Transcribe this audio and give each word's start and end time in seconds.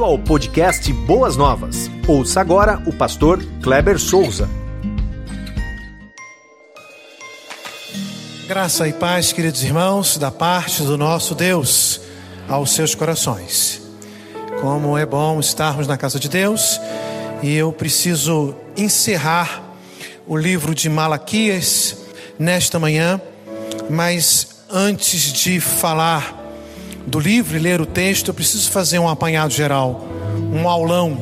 Bem-vindo 0.00 0.04
ao 0.04 0.18
podcast 0.18 0.90
Boas 0.92 1.36
Novas. 1.36 1.90
Ouça 2.08 2.40
agora 2.40 2.82
o 2.86 2.92
pastor 2.92 3.44
Kleber 3.62 3.98
Souza. 3.98 4.48
Graça 8.48 8.88
e 8.88 8.94
paz, 8.94 9.30
queridos 9.30 9.62
irmãos, 9.62 10.16
da 10.16 10.30
parte 10.30 10.82
do 10.84 10.96
nosso 10.96 11.34
Deus 11.34 12.00
aos 12.48 12.70
seus 12.70 12.94
corações. 12.94 13.82
Como 14.62 14.96
é 14.96 15.04
bom 15.04 15.38
estarmos 15.38 15.86
na 15.86 15.98
casa 15.98 16.18
de 16.18 16.30
Deus 16.30 16.80
e 17.42 17.54
eu 17.54 17.70
preciso 17.70 18.54
encerrar 18.74 19.62
o 20.26 20.34
livro 20.34 20.74
de 20.74 20.88
Malaquias 20.88 21.94
nesta 22.38 22.78
manhã, 22.78 23.20
mas 23.90 24.62
antes 24.70 25.30
de 25.30 25.60
falar 25.60 26.39
do 27.06 27.18
livro 27.18 27.56
e 27.56 27.60
ler 27.60 27.80
o 27.80 27.86
texto, 27.86 28.28
eu 28.28 28.34
preciso 28.34 28.70
fazer 28.70 28.98
um 28.98 29.08
apanhado 29.08 29.52
geral, 29.52 30.06
um 30.52 30.68
aulão 30.68 31.18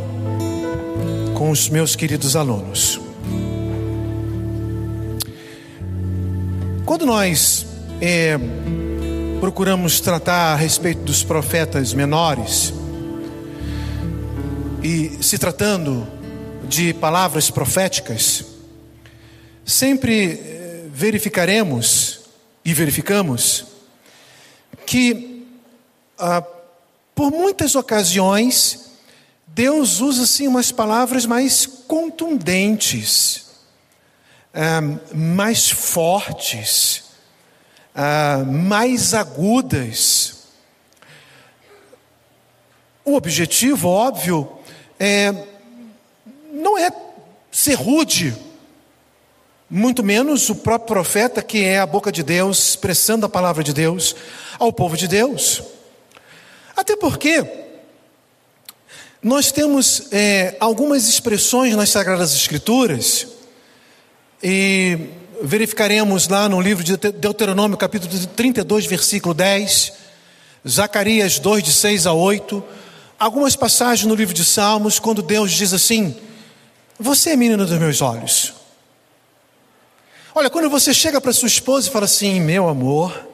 com 1.35 1.51
os 1.51 1.69
meus 1.69 1.95
queridos 1.95 2.35
alunos. 2.35 3.01
Quando 6.85 7.05
nós 7.07 7.67
é, 8.01 8.39
procuramos 9.41 10.01
tratar 10.01 10.55
a 10.55 10.57
respeito 10.57 11.03
dos 11.03 11.23
profetas 11.23 11.93
menores, 11.93 12.73
e 14.83 15.19
se 15.21 15.39
tratando 15.39 16.07
de 16.69 16.95
palavras 16.95 17.51
proféticas, 17.51 18.45
sempre 19.65 20.33
é, 20.33 20.85
verificaremos 20.93 22.21
e 22.65 22.73
verificamos 22.73 23.67
que 24.87 25.28
ah, 26.19 26.43
por 27.15 27.31
muitas 27.31 27.75
ocasiões, 27.75 28.91
Deus 29.47 30.01
usa 30.01 30.25
assim 30.25 30.47
umas 30.47 30.71
palavras 30.71 31.27
mais 31.27 31.67
contundentes, 31.67 33.47
ah, 34.53 34.81
mais 35.15 35.71
fortes, 35.71 37.05
ah, 37.95 38.45
mais 38.47 39.15
agudas. 39.15 40.35
O 43.05 43.15
objetivo, 43.15 43.89
óbvio, 43.89 44.59
é, 45.01 45.33
não 46.53 46.77
é 46.77 46.91
ser 47.51 47.75
rude, 47.75 48.37
muito 49.71 50.03
menos 50.03 50.49
o 50.51 50.55
próprio 50.55 50.87
profeta, 50.87 51.43
que 51.43 51.65
é 51.65 51.79
a 51.79 51.87
boca 51.87 52.13
de 52.13 52.23
Deus, 52.23 52.71
expressando 52.71 53.27
a 53.27 53.29
palavra 53.29 53.65
de 53.65 53.73
Deus 53.73 54.15
ao 54.59 54.73
povo 54.73 54.97
de 54.97 55.09
Deus. 55.09 55.78
Até 56.79 56.95
porque 56.95 57.45
nós 59.21 59.51
temos 59.51 60.13
é, 60.13 60.57
algumas 60.61 61.09
expressões 61.09 61.75
nas 61.75 61.89
Sagradas 61.89 62.33
Escrituras, 62.33 63.27
e 64.41 64.97
verificaremos 65.43 66.29
lá 66.29 66.49
no 66.49 66.61
livro 66.61 66.85
de 66.85 66.97
Deuteronômio, 66.97 67.77
capítulo 67.77 68.13
32, 68.29 68.87
versículo 68.87 69.35
10, 69.35 69.93
Zacarias 70.69 71.41
2, 71.41 71.65
de 71.65 71.73
6 71.73 72.07
a 72.07 72.13
8, 72.13 72.63
algumas 73.19 73.57
passagens 73.57 74.07
no 74.07 74.15
livro 74.15 74.33
de 74.33 74.45
Salmos, 74.45 75.01
quando 75.01 75.21
Deus 75.21 75.51
diz 75.51 75.73
assim: 75.73 76.17
Você 76.97 77.31
é 77.31 77.37
menina 77.37 77.65
dos 77.65 77.77
meus 77.77 78.01
olhos. 78.01 78.55
Olha, 80.33 80.49
quando 80.49 80.71
você 80.71 80.95
chega 80.95 81.21
para 81.21 81.33
sua 81.33 81.49
esposa 81.49 81.89
e 81.89 81.91
fala 81.91 82.05
assim, 82.05 82.41
meu 82.41 82.69
amor, 82.69 83.27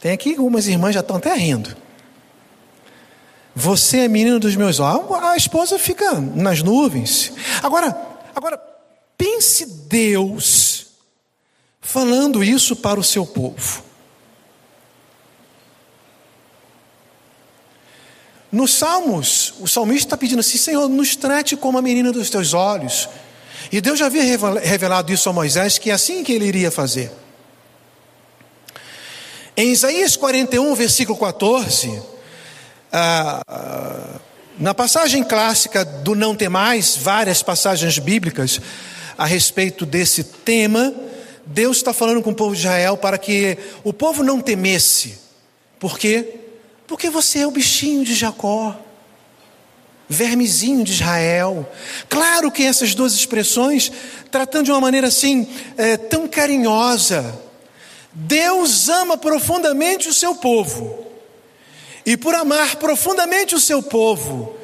tem 0.00 0.10
aqui 0.10 0.30
algumas 0.30 0.66
irmãs 0.66 0.94
já 0.94 1.00
estão 1.00 1.14
até 1.14 1.32
rindo. 1.32 1.86
Você 3.54 3.98
é 4.00 4.08
menino 4.08 4.38
dos 4.38 4.54
meus 4.56 4.78
olhos. 4.78 5.10
A 5.22 5.36
esposa 5.36 5.78
fica 5.78 6.12
nas 6.20 6.62
nuvens. 6.62 7.32
Agora, 7.62 7.96
agora 8.34 8.58
pense 9.16 9.66
Deus 9.88 10.86
falando 11.80 12.44
isso 12.44 12.76
para 12.76 13.00
o 13.00 13.04
seu 13.04 13.26
povo. 13.26 13.82
Nos 18.50 18.74
Salmos, 18.74 19.54
o 19.60 19.66
salmista 19.66 20.06
está 20.06 20.16
pedindo 20.16 20.40
assim: 20.40 20.56
Senhor, 20.56 20.88
nos 20.88 21.14
trate 21.16 21.56
como 21.56 21.76
a 21.78 21.82
menina 21.82 22.12
dos 22.12 22.30
teus 22.30 22.54
olhos. 22.54 23.08
E 23.70 23.80
Deus 23.80 23.98
já 23.98 24.06
havia 24.06 24.22
revelado 24.62 25.12
isso 25.12 25.28
a 25.28 25.32
Moisés, 25.32 25.76
que 25.76 25.90
é 25.90 25.92
assim 25.92 26.24
que 26.24 26.32
ele 26.32 26.46
iria 26.46 26.70
fazer. 26.70 27.12
Em 29.56 29.72
Isaías 29.72 30.16
41, 30.16 30.74
versículo 30.74 31.18
14, 31.18 32.00
ah, 32.92 33.42
ah, 33.46 34.20
na 34.58 34.74
passagem 34.74 35.22
clássica 35.22 35.84
do 35.84 36.14
não 36.14 36.34
ter 36.34 36.48
mais, 36.48 36.96
várias 36.96 37.42
passagens 37.42 37.98
bíblicas 37.98 38.60
a 39.16 39.24
respeito 39.24 39.84
desse 39.84 40.22
tema, 40.22 40.94
Deus 41.44 41.78
está 41.78 41.92
falando 41.92 42.22
com 42.22 42.30
o 42.30 42.34
povo 42.34 42.54
de 42.54 42.60
Israel 42.60 42.96
para 42.96 43.18
que 43.18 43.58
o 43.82 43.92
povo 43.92 44.22
não 44.22 44.40
temesse. 44.40 45.18
Por 45.78 45.98
quê? 45.98 46.36
Porque 46.86 47.10
você 47.10 47.40
é 47.40 47.46
o 47.46 47.50
bichinho 47.50 48.04
de 48.04 48.14
Jacó, 48.14 48.76
vermezinho 50.08 50.84
de 50.84 50.92
Israel. 50.92 51.68
Claro 52.08 52.50
que 52.50 52.62
essas 52.62 52.94
duas 52.94 53.12
expressões, 53.12 53.90
tratando 54.30 54.66
de 54.66 54.70
uma 54.70 54.80
maneira 54.80 55.08
assim, 55.08 55.48
é, 55.76 55.96
tão 55.96 56.28
carinhosa, 56.28 57.40
Deus 58.12 58.88
ama 58.88 59.16
profundamente 59.16 60.08
o 60.08 60.14
seu 60.14 60.34
povo. 60.34 61.07
E 62.08 62.16
por 62.16 62.34
amar 62.34 62.76
profundamente 62.76 63.54
o 63.54 63.60
seu 63.60 63.82
povo, 63.82 64.56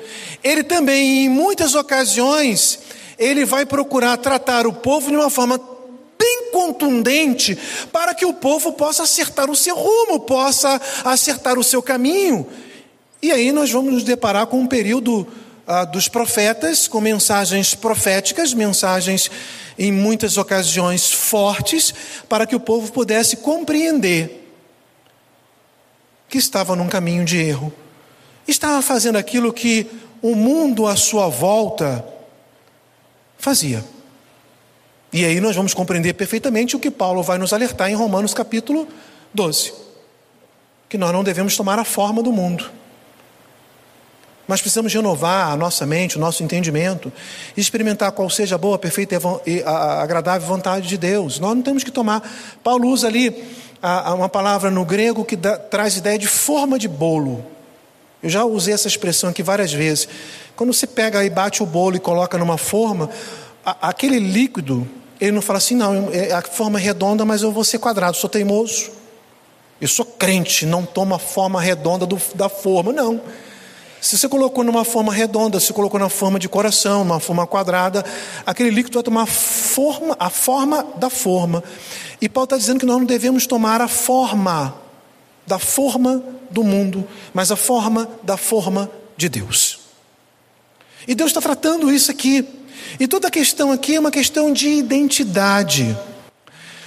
ele 0.43 0.65
também, 0.65 1.27
em 1.27 1.29
muitas 1.29 1.75
ocasiões, 1.75 2.79
ele 3.19 3.45
vai 3.45 3.67
procurar 3.67 4.17
tratar 4.17 4.67
o 4.67 4.73
povo 4.73 5.11
de 5.11 5.17
uma 5.17 5.29
forma 5.29 5.61
bem 6.19 6.51
contundente 6.51 7.55
para 7.93 8.15
que 8.15 8.25
o 8.25 8.33
povo 8.33 8.73
possa 8.73 9.03
acertar 9.03 9.51
o 9.51 9.55
seu 9.55 9.77
rumo, 9.77 10.21
possa 10.21 10.81
acertar 11.05 11.59
o 11.59 11.63
seu 11.63 11.83
caminho. 11.83 12.47
E 13.21 13.31
aí 13.31 13.53
nós 13.53 13.71
vamos 13.71 13.93
nos 13.93 14.05
deparar 14.05 14.47
com 14.47 14.61
um 14.61 14.67
período 14.67 15.29
ah, 15.67 15.85
dos 15.85 16.09
profetas, 16.09 16.89
com 16.89 16.99
mensagens 16.99 17.75
proféticas, 17.75 18.55
mensagens 18.55 19.31
em 19.79 19.93
muitas 19.93 20.39
ocasiões 20.39 21.13
fortes, 21.13 21.93
para 22.27 22.47
que 22.47 22.57
o 22.57 22.61
povo 22.61 22.91
pudesse 22.91 23.37
compreender 23.37 24.44
que 26.35 26.39
estava 26.39 26.75
num 26.75 26.89
caminho 26.89 27.25
de 27.25 27.39
erro, 27.39 27.73
estava 28.49 28.83
fazendo 28.83 29.17
aquilo 29.17 29.53
que 29.53 29.87
o 30.21 30.35
mundo 30.35 30.85
à 30.85 30.97
sua 30.97 31.29
volta 31.29 32.05
fazia. 33.39 33.85
E 35.13 35.25
aí 35.25 35.41
nós 35.41 35.55
vamos 35.55 35.73
compreender 35.73 36.13
perfeitamente 36.15 36.75
o 36.75 36.81
que 36.81 36.91
Paulo 36.91 37.23
vai 37.23 37.39
nos 37.39 37.53
alertar 37.53 37.89
em 37.89 37.95
Romanos 37.95 38.35
capítulo 38.35 38.89
12: 39.33 39.75
que 40.89 40.99
nós 40.99 41.13
não 41.13 41.23
devemos 41.23 41.57
tomar 41.57 41.79
a 41.79 41.85
forma 41.85 42.21
do 42.21 42.33
mundo. 42.33 42.69
Mas 44.49 44.61
precisamos 44.61 44.93
renovar 44.93 45.53
a 45.53 45.57
nossa 45.57 45.87
mente, 45.87 46.17
o 46.17 46.21
nosso 46.21 46.43
entendimento, 46.43 47.13
e 47.57 47.61
experimentar 47.61 48.11
qual 48.11 48.29
seja 48.29 48.57
a 48.57 48.59
boa, 48.59 48.77
perfeita 48.77 49.15
e 49.47 49.63
agradável 49.63 50.49
vontade 50.49 50.89
de 50.89 50.99
Deus. 50.99 51.39
Nós 51.39 51.55
não 51.55 51.63
temos 51.63 51.85
que 51.85 51.93
tomar. 51.93 52.29
Paulo 52.65 52.89
usa 52.89 53.07
ali 53.07 53.31
uma 54.15 54.29
palavra 54.29 54.71
no 54.71 54.85
grego 54.85 55.25
que 55.25 55.37
dá, 55.37 55.59
traz 55.59 55.97
ideia 55.97 56.19
de 56.19 56.27
forma 56.27 56.79
de 56.79 56.89
bolo. 56.89 57.45
Eu 58.23 58.31
já 58.31 58.45
usei 58.45 58.73
essa 58.73 58.89
expressão 58.89 59.29
aqui 59.29 59.43
várias 59.43 59.73
vezes. 59.73 60.09
Quando 60.57 60.73
você 60.73 60.87
pega 60.87 61.23
e 61.25 61.29
bate 61.29 61.63
o 61.63 61.67
bolo 61.67 61.97
e 61.97 62.01
coloca 62.01 62.39
numa 62.39 62.57
forma, 62.57 63.11
a, 63.65 63.89
aquele 63.89 64.19
líquido, 64.19 64.89
ele 65.21 65.33
não 65.33 65.43
fala 65.43 65.59
assim, 65.59 65.75
não, 65.75 66.09
é, 66.13 66.33
a 66.33 66.41
forma 66.41 66.79
é 66.79 66.83
redonda, 66.83 67.25
mas 67.25 67.43
eu 67.43 67.53
vou 67.53 67.65
ser 67.65 67.79
quadrado, 67.79 68.17
sou 68.17 68.31
teimoso. 68.31 68.91
Eu 69.81 69.89
sou 69.89 70.05
crente, 70.05 70.65
não 70.65 70.87
tomo 70.87 71.15
a 71.15 71.19
forma 71.19 71.61
redonda 71.61 72.07
do, 72.07 72.19
da 72.35 72.49
forma, 72.49 72.93
não. 72.93 73.21
Se 74.05 74.19
você 74.19 74.29
colocou 74.29 74.63
numa 74.63 74.85
forma 74.85 75.11
redonda, 75.11 75.59
se 75.59 75.73
colocou 75.73 75.99
na 75.99 76.11
forma 76.11 76.39
de 76.39 76.47
coração, 76.47 77.01
uma 77.01 77.19
forma 77.19 77.47
quadrada, 77.47 78.05
aquele 78.45 78.69
líquido 78.69 78.99
vai 78.99 79.03
tomar 79.03 79.25
forma, 79.25 80.15
a 80.21 80.29
forma 80.29 80.87
da 80.97 81.09
forma. 81.09 81.65
E 82.21 82.29
Paulo 82.29 82.45
está 82.45 82.59
dizendo 82.59 82.81
que 82.81 82.85
nós 82.85 82.99
não 82.99 83.07
devemos 83.07 83.47
tomar 83.47 83.81
a 83.81 83.89
forma 83.89 84.75
da 85.47 85.59
forma 85.59 86.23
do 86.51 86.63
mundo, 86.63 87.09
mas 87.33 87.51
a 87.51 87.57
forma 87.57 88.07
da 88.23 88.37
forma 88.37 88.91
de 89.17 89.27
Deus. 89.31 89.81
E 91.09 91.15
Deus 91.15 91.31
está 91.31 91.41
tratando 91.41 91.91
isso 91.91 92.11
aqui. 92.11 92.47
E 93.01 93.09
toda 93.09 93.29
a 93.29 93.31
questão 93.31 93.73
aqui 93.73 93.97
é 93.97 94.01
uma 94.01 94.11
questão 94.11 94.53
de 94.53 94.69
identidade. 94.69 95.97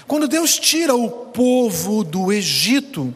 Quando 0.05 0.27
Deus 0.27 0.59
tira 0.59 0.95
o 0.95 1.09
povo 1.09 2.03
do 2.03 2.31
Egito, 2.31 3.11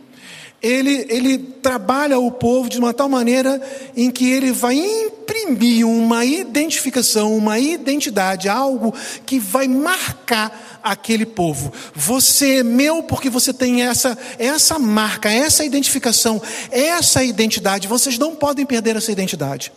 ele, 0.62 1.08
ele 1.10 1.38
trabalha 1.40 2.20
o 2.20 2.32
povo 2.32 2.70
de 2.70 2.78
uma 2.78 2.94
tal 2.94 3.10
maneira 3.10 3.60
em 3.98 4.12
que 4.12 4.30
ele 4.30 4.52
vai 4.52 4.76
imprimir 4.76 5.88
uma 5.88 6.24
identificação, 6.24 7.36
uma 7.36 7.58
identidade, 7.58 8.48
algo 8.48 8.94
que 9.26 9.40
vai 9.40 9.68
marcar 9.68 10.80
aquele 10.84 11.26
povo. 11.26 11.74
Você 11.96 12.60
é 12.60 12.64
meu 12.64 13.02
porque 13.02 13.30
você 13.30 13.52
tem 13.52 13.82
essa, 13.82 14.16
essa 14.38 14.78
marca, 14.78 15.32
essa 15.32 15.66
identificação, 15.66 16.40
essa 16.70 17.24
identidade. 17.24 17.88
Vocês 17.88 18.20
não 18.20 18.36
podem 18.36 18.66
perder 18.66 18.96
essa 18.96 19.12
identidade. 19.12 19.72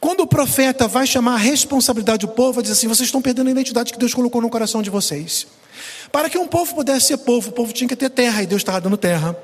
Quando 0.00 0.20
o 0.20 0.26
profeta 0.28 0.86
vai 0.86 1.08
chamar 1.08 1.34
a 1.34 1.38
responsabilidade 1.38 2.24
do 2.24 2.32
povo, 2.32 2.62
dizer 2.62 2.74
assim: 2.74 2.86
vocês 2.86 3.08
estão 3.08 3.20
perdendo 3.20 3.48
a 3.48 3.50
identidade 3.50 3.92
que 3.92 3.98
Deus 3.98 4.14
colocou 4.14 4.40
no 4.40 4.48
coração 4.48 4.80
de 4.80 4.90
vocês. 4.90 5.48
Para 6.12 6.30
que 6.30 6.38
um 6.38 6.46
povo 6.46 6.74
pudesse 6.74 7.08
ser 7.08 7.18
povo, 7.18 7.50
o 7.50 7.52
povo 7.52 7.72
tinha 7.72 7.88
que 7.88 7.96
ter 7.96 8.08
terra, 8.08 8.42
e 8.42 8.46
Deus 8.46 8.60
estava 8.60 8.80
dando 8.80 8.96
terra. 8.96 9.36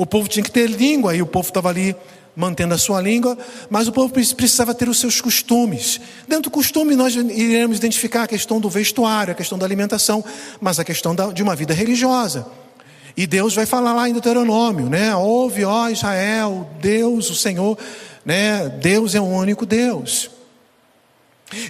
O 0.00 0.06
povo 0.06 0.26
tinha 0.26 0.42
que 0.42 0.50
ter 0.50 0.66
língua, 0.66 1.14
e 1.14 1.20
o 1.20 1.26
povo 1.26 1.48
estava 1.48 1.68
ali 1.68 1.94
mantendo 2.34 2.72
a 2.72 2.78
sua 2.78 3.02
língua, 3.02 3.36
mas 3.68 3.86
o 3.86 3.92
povo 3.92 4.10
precisava 4.10 4.74
ter 4.74 4.88
os 4.88 4.98
seus 4.98 5.20
costumes. 5.20 6.00
Dentro 6.26 6.44
do 6.44 6.50
costume, 6.50 6.96
nós 6.96 7.14
iremos 7.14 7.76
identificar 7.76 8.22
a 8.22 8.26
questão 8.26 8.58
do 8.58 8.70
vestuário, 8.70 9.32
a 9.32 9.34
questão 9.34 9.58
da 9.58 9.66
alimentação, 9.66 10.24
mas 10.58 10.78
a 10.78 10.84
questão 10.84 11.14
de 11.34 11.42
uma 11.42 11.54
vida 11.54 11.74
religiosa. 11.74 12.46
E 13.14 13.26
Deus 13.26 13.54
vai 13.54 13.66
falar 13.66 13.92
lá 13.92 14.08
em 14.08 14.12
Deuteronômio, 14.12 14.88
né? 14.88 15.14
Ouve, 15.14 15.66
ó 15.66 15.90
Israel, 15.90 16.66
Deus, 16.80 17.28
o 17.28 17.34
Senhor, 17.34 17.76
né? 18.24 18.70
Deus 18.80 19.14
é 19.14 19.20
o 19.20 19.24
único 19.24 19.66
Deus. 19.66 20.30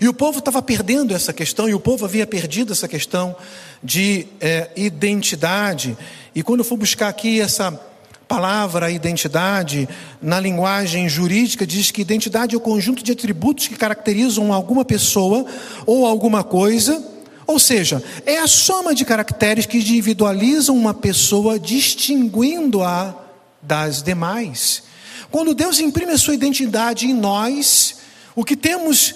E 0.00 0.06
o 0.06 0.14
povo 0.14 0.38
estava 0.38 0.62
perdendo 0.62 1.12
essa 1.16 1.32
questão, 1.32 1.68
e 1.68 1.74
o 1.74 1.80
povo 1.80 2.04
havia 2.04 2.28
perdido 2.28 2.72
essa 2.72 2.86
questão 2.86 3.34
de 3.82 4.28
é, 4.40 4.70
identidade. 4.76 5.98
E 6.32 6.44
quando 6.44 6.60
eu 6.60 6.64
for 6.64 6.76
buscar 6.76 7.08
aqui 7.08 7.40
essa 7.40 7.89
palavra 8.30 8.92
identidade, 8.92 9.88
na 10.22 10.38
linguagem 10.38 11.08
jurídica, 11.08 11.66
diz 11.66 11.90
que 11.90 12.00
identidade 12.00 12.54
é 12.54 12.58
o 12.58 12.60
conjunto 12.60 13.02
de 13.02 13.10
atributos 13.10 13.66
que 13.66 13.74
caracterizam 13.74 14.52
alguma 14.52 14.84
pessoa 14.84 15.44
ou 15.84 16.06
alguma 16.06 16.44
coisa, 16.44 17.04
ou 17.44 17.58
seja, 17.58 18.00
é 18.24 18.38
a 18.38 18.46
soma 18.46 18.94
de 18.94 19.04
caracteres 19.04 19.66
que 19.66 19.78
individualizam 19.78 20.76
uma 20.76 20.94
pessoa, 20.94 21.58
distinguindo-a 21.58 23.16
das 23.60 24.00
demais. 24.00 24.84
Quando 25.28 25.52
Deus 25.52 25.80
imprime 25.80 26.12
a 26.12 26.18
sua 26.18 26.34
identidade 26.34 27.06
em 27.06 27.12
nós, 27.12 27.96
o 28.36 28.44
que 28.44 28.54
temos 28.54 29.12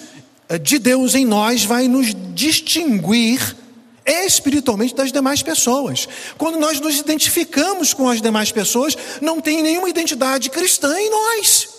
eh, 0.49 0.59
de 0.59 0.77
Deus 0.77 1.15
em 1.15 1.23
nós 1.23 1.63
vai 1.63 1.87
nos 1.87 2.13
distinguir 2.33 3.55
espiritualmente 4.05 4.93
das 4.93 5.11
demais 5.11 5.41
pessoas. 5.41 6.07
Quando 6.37 6.59
nós 6.59 6.79
nos 6.79 6.99
identificamos 6.99 7.93
com 7.93 8.07
as 8.07 8.21
demais 8.21 8.51
pessoas, 8.51 8.95
não 9.19 9.41
tem 9.41 9.63
nenhuma 9.63 9.89
identidade 9.89 10.49
cristã 10.49 10.99
em 10.99 11.09
nós. 11.09 11.69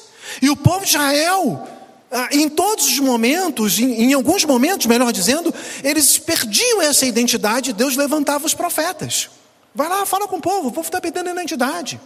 E 0.43 0.51
o 0.51 0.57
povo 0.57 0.85
de 0.85 0.91
Israel, 0.91 1.69
ah, 2.11 2.29
em 2.33 2.49
todos 2.49 2.87
os 2.87 2.99
momentos, 2.99 3.79
em, 3.79 4.13
alguns 4.13 4.45
momentos, 4.45 4.87
melhor 4.87 5.13
dizendo, 5.13 5.55
eles 5.85 6.19
perdiam 6.19 6.83
essa 6.83 7.07
identidade, 7.07 7.73
Deus 7.73 7.97
levantava 7.97 8.45
os 8.45 8.55
profetas. 8.55 9.31
Vai 9.75 9.89
lá, 9.89 10.05
fala 10.05 10.27
com 10.27 10.37
o 10.37 10.41
povo, 10.41 10.69
o 10.69 10.73
povo 10.73 10.89
está 10.89 11.01
perdendo 11.01 11.29
a 11.29 11.33
identidade. 11.33 12.01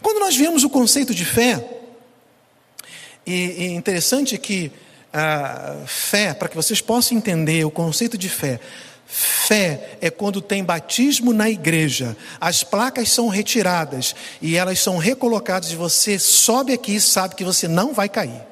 Quando 0.00 0.20
nós 0.20 0.36
vemos 0.36 0.62
o 0.62 0.70
conceito 0.70 1.14
de 1.14 1.24
fé, 1.24 1.80
e, 3.26 3.64
é 3.64 3.66
interessante 3.70 4.38
que 4.38 4.70
a 5.12 5.76
fé, 5.86 6.34
para 6.34 6.48
que 6.48 6.56
vocês 6.56 6.80
possam 6.80 7.16
entender 7.16 7.64
o 7.64 7.70
conceito 7.70 8.18
de 8.18 8.28
fé. 8.28 8.60
Fé 9.06 9.96
é 10.02 10.10
quando 10.10 10.42
tem 10.42 10.62
batismo 10.62 11.32
na 11.32 11.48
igreja, 11.48 12.14
as 12.38 12.62
placas 12.62 13.10
são 13.10 13.28
retiradas 13.28 14.14
e 14.42 14.54
elas 14.54 14.80
são 14.80 14.98
recolocadas, 14.98 15.72
e 15.72 15.76
você 15.76 16.18
sobe 16.18 16.74
aqui 16.74 16.96
e 16.96 17.00
sabe 17.00 17.34
que 17.34 17.44
você 17.44 17.66
não 17.66 17.94
vai 17.94 18.08
cair. 18.08 18.42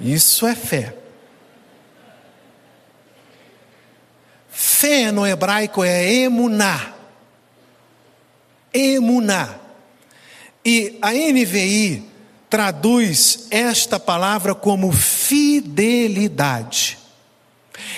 Isso 0.00 0.44
é 0.44 0.56
fé. 0.56 0.94
Fé 4.50 5.12
no 5.12 5.24
hebraico 5.24 5.84
é 5.84 6.12
emuná. 6.12 6.94
Emuná. 8.74 9.54
E 10.64 10.98
a 11.00 11.12
NVI 11.12 12.07
traduz 12.48 13.46
esta 13.50 14.00
palavra 14.00 14.54
como 14.54 14.90
fidelidade. 14.92 16.98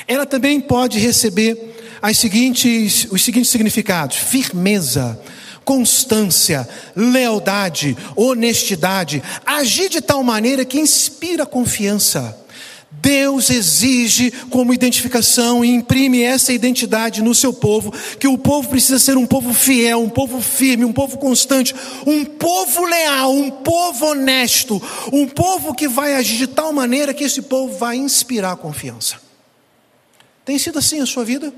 Ela 0.07 0.27
também 0.27 0.61
pode 0.61 0.99
receber 0.99 1.99
as 2.03 2.19
seguintes, 2.19 3.07
os 3.11 3.23
seguintes 3.23 3.51
significados: 3.51 4.17
firmeza, 4.17 5.21
constância, 5.65 6.69
lealdade, 6.97 7.97
honestidade, 8.17 9.23
agir 9.45 9.89
de 9.89 10.01
tal 10.01 10.23
maneira 10.23 10.65
que 10.65 10.81
inspira 10.81 11.47
confiança 11.47 12.37
Deus 12.91 13.51
exige 13.51 14.31
como 14.51 14.75
identificação 14.75 15.65
e 15.65 15.69
imprime 15.69 16.23
essa 16.23 16.53
identidade 16.53 17.23
no 17.23 17.35
seu 17.35 17.53
povo, 17.53 17.93
que 18.19 18.27
o 18.27 18.37
povo 18.37 18.69
precisa 18.69 18.99
ser 18.99 19.17
um 19.17 19.27
povo 19.27 19.55
fiel, 19.55 20.01
um 20.01 20.09
povo 20.09 20.41
firme, 20.41 20.85
um 20.85 20.93
povo 20.93 21.17
constante, 21.17 21.75
um 22.05 22.25
povo 22.25 22.85
leal, 22.85 23.33
um 23.33 23.51
povo 23.51 24.07
honesto, 24.07 24.83
um 25.13 25.27
povo 25.27 25.73
que 25.73 25.89
vai 25.89 26.15
agir 26.15 26.37
de 26.37 26.47
tal 26.49 26.73
maneira 26.73 27.15
que 27.15 27.25
esse 27.25 27.43
povo 27.43 27.79
vai 27.79 27.97
inspirar 27.97 28.57
confiança. 28.57 29.21
Tem 30.45 30.59
sido 30.59 30.79
assim 30.79 31.01
a 31.01 31.07
sua 31.07 31.25
vida? 31.25 31.53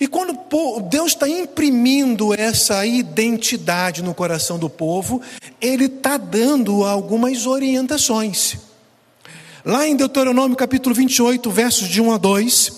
E 0.00 0.06
quando 0.06 0.38
Deus 0.88 1.08
está 1.08 1.28
imprimindo 1.28 2.32
essa 2.32 2.86
identidade 2.86 4.02
no 4.02 4.14
coração 4.14 4.58
do 4.58 4.70
povo, 4.70 5.20
Ele 5.60 5.86
está 5.86 6.16
dando 6.16 6.84
algumas 6.84 7.46
orientações. 7.46 8.56
Lá 9.64 9.88
em 9.88 9.96
Deuteronômio 9.96 10.56
capítulo 10.56 10.94
28, 10.94 11.50
versos 11.50 11.88
de 11.88 12.00
1 12.00 12.12
a 12.12 12.16
2, 12.16 12.72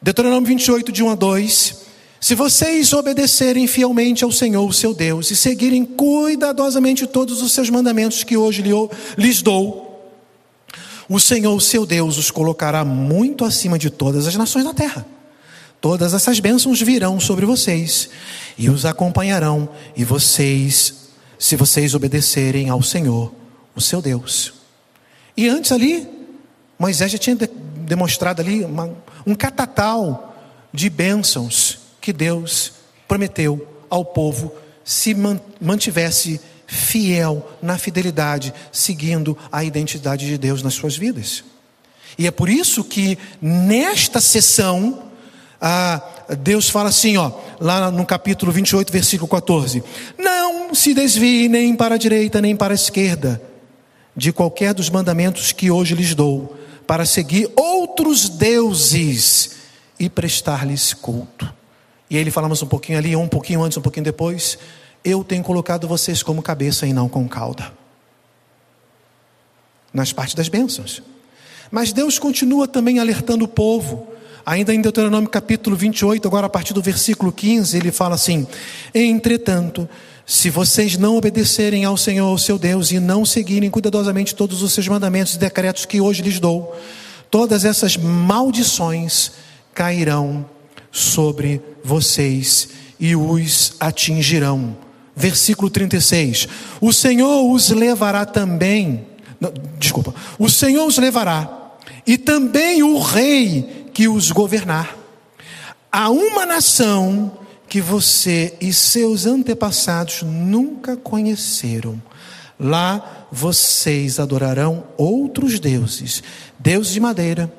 Deuteronômio 0.00 0.48
28, 0.48 0.90
de 0.90 1.02
1 1.02 1.10
a 1.10 1.14
2, 1.14 1.84
se 2.18 2.34
vocês 2.34 2.94
obedecerem 2.94 3.66
fielmente 3.66 4.24
ao 4.24 4.32
Senhor, 4.32 4.74
seu 4.74 4.94
Deus, 4.94 5.30
e 5.30 5.36
seguirem 5.36 5.84
cuidadosamente 5.84 7.06
todos 7.06 7.42
os 7.42 7.52
seus 7.52 7.68
mandamentos 7.68 8.24
que 8.24 8.34
hoje 8.34 8.64
lhes 9.18 9.42
dou, 9.42 10.10
o 11.06 11.20
Senhor, 11.20 11.60
seu 11.60 11.84
Deus, 11.84 12.16
os 12.16 12.30
colocará 12.30 12.82
muito 12.82 13.44
acima 13.44 13.78
de 13.78 13.90
todas 13.90 14.26
as 14.26 14.34
nações 14.36 14.64
da 14.64 14.72
terra. 14.72 15.13
Todas 15.84 16.14
essas 16.14 16.40
bênçãos 16.40 16.80
virão 16.80 17.20
sobre 17.20 17.44
vocês 17.44 18.08
e 18.56 18.70
os 18.70 18.86
acompanharão, 18.86 19.68
e 19.94 20.02
vocês, 20.02 21.10
se 21.38 21.56
vocês 21.56 21.94
obedecerem 21.94 22.70
ao 22.70 22.82
Senhor, 22.82 23.30
o 23.76 23.82
seu 23.82 24.00
Deus. 24.00 24.54
E 25.36 25.46
antes 25.46 25.72
ali, 25.72 26.08
Moisés 26.78 27.12
já 27.12 27.18
tinha 27.18 27.36
demonstrado 27.86 28.40
ali 28.40 28.64
uma, 28.64 28.96
um 29.26 29.34
catatal 29.34 30.34
de 30.72 30.88
bênçãos 30.88 31.80
que 32.00 32.14
Deus 32.14 32.72
prometeu 33.06 33.68
ao 33.90 34.06
povo 34.06 34.54
se 34.82 35.14
mantivesse 35.60 36.40
fiel 36.66 37.46
na 37.60 37.76
fidelidade, 37.76 38.54
seguindo 38.72 39.36
a 39.52 39.62
identidade 39.62 40.24
de 40.24 40.38
Deus 40.38 40.62
nas 40.62 40.72
suas 40.72 40.96
vidas. 40.96 41.44
E 42.16 42.26
é 42.26 42.30
por 42.30 42.48
isso 42.48 42.82
que 42.82 43.18
nesta 43.38 44.18
sessão 44.18 45.12
ah, 45.66 46.02
Deus 46.40 46.68
fala 46.68 46.90
assim, 46.90 47.16
ó, 47.16 47.32
lá 47.58 47.90
no 47.90 48.04
capítulo 48.04 48.52
28, 48.52 48.92
versículo 48.92 49.26
14: 49.26 49.82
Não 50.18 50.74
se 50.74 50.92
desvie 50.92 51.48
nem 51.48 51.74
para 51.74 51.94
a 51.94 51.98
direita 51.98 52.38
nem 52.38 52.54
para 52.54 52.74
a 52.74 52.76
esquerda 52.76 53.40
de 54.14 54.30
qualquer 54.30 54.74
dos 54.74 54.90
mandamentos 54.90 55.52
que 55.52 55.70
hoje 55.70 55.94
lhes 55.94 56.14
dou, 56.14 56.54
para 56.86 57.06
seguir 57.06 57.50
outros 57.56 58.28
deuses 58.28 59.52
e 59.98 60.10
prestar-lhes 60.10 60.92
culto. 60.92 61.50
E 62.10 62.16
aí 62.16 62.20
ele 62.20 62.30
falamos 62.30 62.62
um 62.62 62.66
pouquinho 62.66 62.98
ali, 62.98 63.16
um 63.16 63.26
pouquinho 63.26 63.62
antes, 63.62 63.78
um 63.78 63.82
pouquinho 63.82 64.04
depois. 64.04 64.58
Eu 65.02 65.24
tenho 65.24 65.42
colocado 65.42 65.88
vocês 65.88 66.22
como 66.22 66.42
cabeça 66.42 66.86
e 66.86 66.92
não 66.92 67.08
com 67.08 67.26
cauda. 67.26 67.72
Nas 69.94 70.12
partes 70.12 70.34
das 70.34 70.50
bênçãos. 70.50 71.02
Mas 71.70 71.90
Deus 71.90 72.18
continua 72.18 72.68
também 72.68 72.98
alertando 72.98 73.46
o 73.46 73.48
povo 73.48 74.13
Ainda 74.46 74.74
em 74.74 74.80
Deuteronômio 74.80 75.30
capítulo 75.30 75.74
28, 75.74 76.28
agora 76.28 76.46
a 76.46 76.50
partir 76.50 76.74
do 76.74 76.82
versículo 76.82 77.32
15, 77.32 77.78
ele 77.78 77.90
fala 77.90 78.14
assim: 78.14 78.46
Entretanto, 78.94 79.88
se 80.26 80.50
vocês 80.50 80.98
não 80.98 81.16
obedecerem 81.16 81.84
ao 81.86 81.96
Senhor, 81.96 82.30
o 82.30 82.38
seu 82.38 82.58
Deus, 82.58 82.90
e 82.90 83.00
não 83.00 83.24
seguirem 83.24 83.70
cuidadosamente 83.70 84.34
todos 84.34 84.62
os 84.62 84.72
seus 84.72 84.86
mandamentos 84.86 85.34
e 85.34 85.38
decretos 85.38 85.86
que 85.86 85.98
hoje 85.98 86.20
lhes 86.20 86.38
dou, 86.38 86.76
todas 87.30 87.64
essas 87.64 87.96
maldições 87.96 89.32
cairão 89.72 90.44
sobre 90.92 91.62
vocês 91.82 92.68
e 93.00 93.16
os 93.16 93.74
atingirão. 93.80 94.76
Versículo 95.16 95.70
36: 95.70 96.48
O 96.82 96.92
Senhor 96.92 97.50
os 97.50 97.70
levará 97.70 98.26
também, 98.26 99.06
não, 99.40 99.50
desculpa, 99.78 100.14
o 100.38 100.50
Senhor 100.50 100.86
os 100.86 100.98
levará, 100.98 101.76
e 102.06 102.18
também 102.18 102.82
o 102.82 102.98
rei 102.98 103.83
que 103.94 104.08
os 104.08 104.32
governar. 104.32 104.96
a 105.90 106.10
uma 106.10 106.44
nação 106.44 107.38
que 107.68 107.80
você 107.80 108.54
e 108.60 108.72
seus 108.72 109.24
antepassados 109.26 110.22
nunca 110.22 110.96
conheceram. 110.96 112.02
Lá 112.58 113.28
vocês 113.30 114.18
adorarão 114.18 114.82
outros 114.96 115.60
deuses, 115.60 116.20
deuses 116.58 116.92
de 116.92 116.98
madeira 116.98 117.52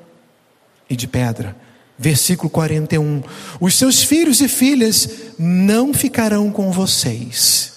e 0.89 0.97
de 0.97 1.07
pedra. 1.07 1.55
Versículo 1.97 2.49
41. 2.49 3.23
Os 3.57 3.75
seus 3.75 4.03
filhos 4.03 4.41
e 4.41 4.49
filhas 4.49 5.09
não 5.39 5.93
ficarão 5.93 6.51
com 6.51 6.73
vocês. 6.73 7.75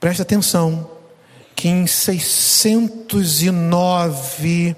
Preste 0.00 0.22
atenção 0.22 0.90
que 1.54 1.68
em 1.68 1.86
609 1.86 4.76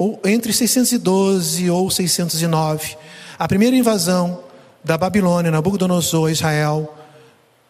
ou 0.00 0.18
entre 0.24 0.50
612 0.50 1.68
ou 1.68 1.90
609, 1.90 2.96
a 3.38 3.46
primeira 3.46 3.76
invasão 3.76 4.42
da 4.82 4.96
Babilônia, 4.96 5.50
Nabucodonosor, 5.50 6.30
Israel, 6.30 6.96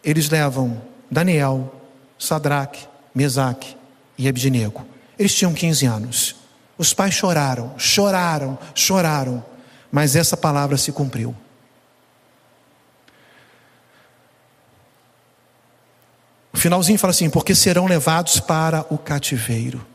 eles 0.01 0.29
levam 0.29 0.81
Daniel, 1.11 1.75
Sadraque, 2.17 2.87
Mesaque 3.13 3.75
e 4.17 4.29
Abednego. 4.29 4.87
Eles 5.19 5.35
tinham 5.35 5.53
15 5.53 5.85
anos. 5.85 6.35
Os 6.77 6.93
pais 6.93 7.13
choraram, 7.13 7.73
choraram, 7.77 8.57
choraram, 8.73 9.43
mas 9.91 10.15
essa 10.15 10.37
palavra 10.37 10.77
se 10.77 10.93
cumpriu. 10.93 11.35
O 16.53 16.57
finalzinho 16.57 16.97
fala 16.97 17.11
assim: 17.11 17.29
porque 17.29 17.53
serão 17.53 17.87
levados 17.87 18.39
para 18.39 18.85
o 18.89 18.97
cativeiro. 18.97 19.90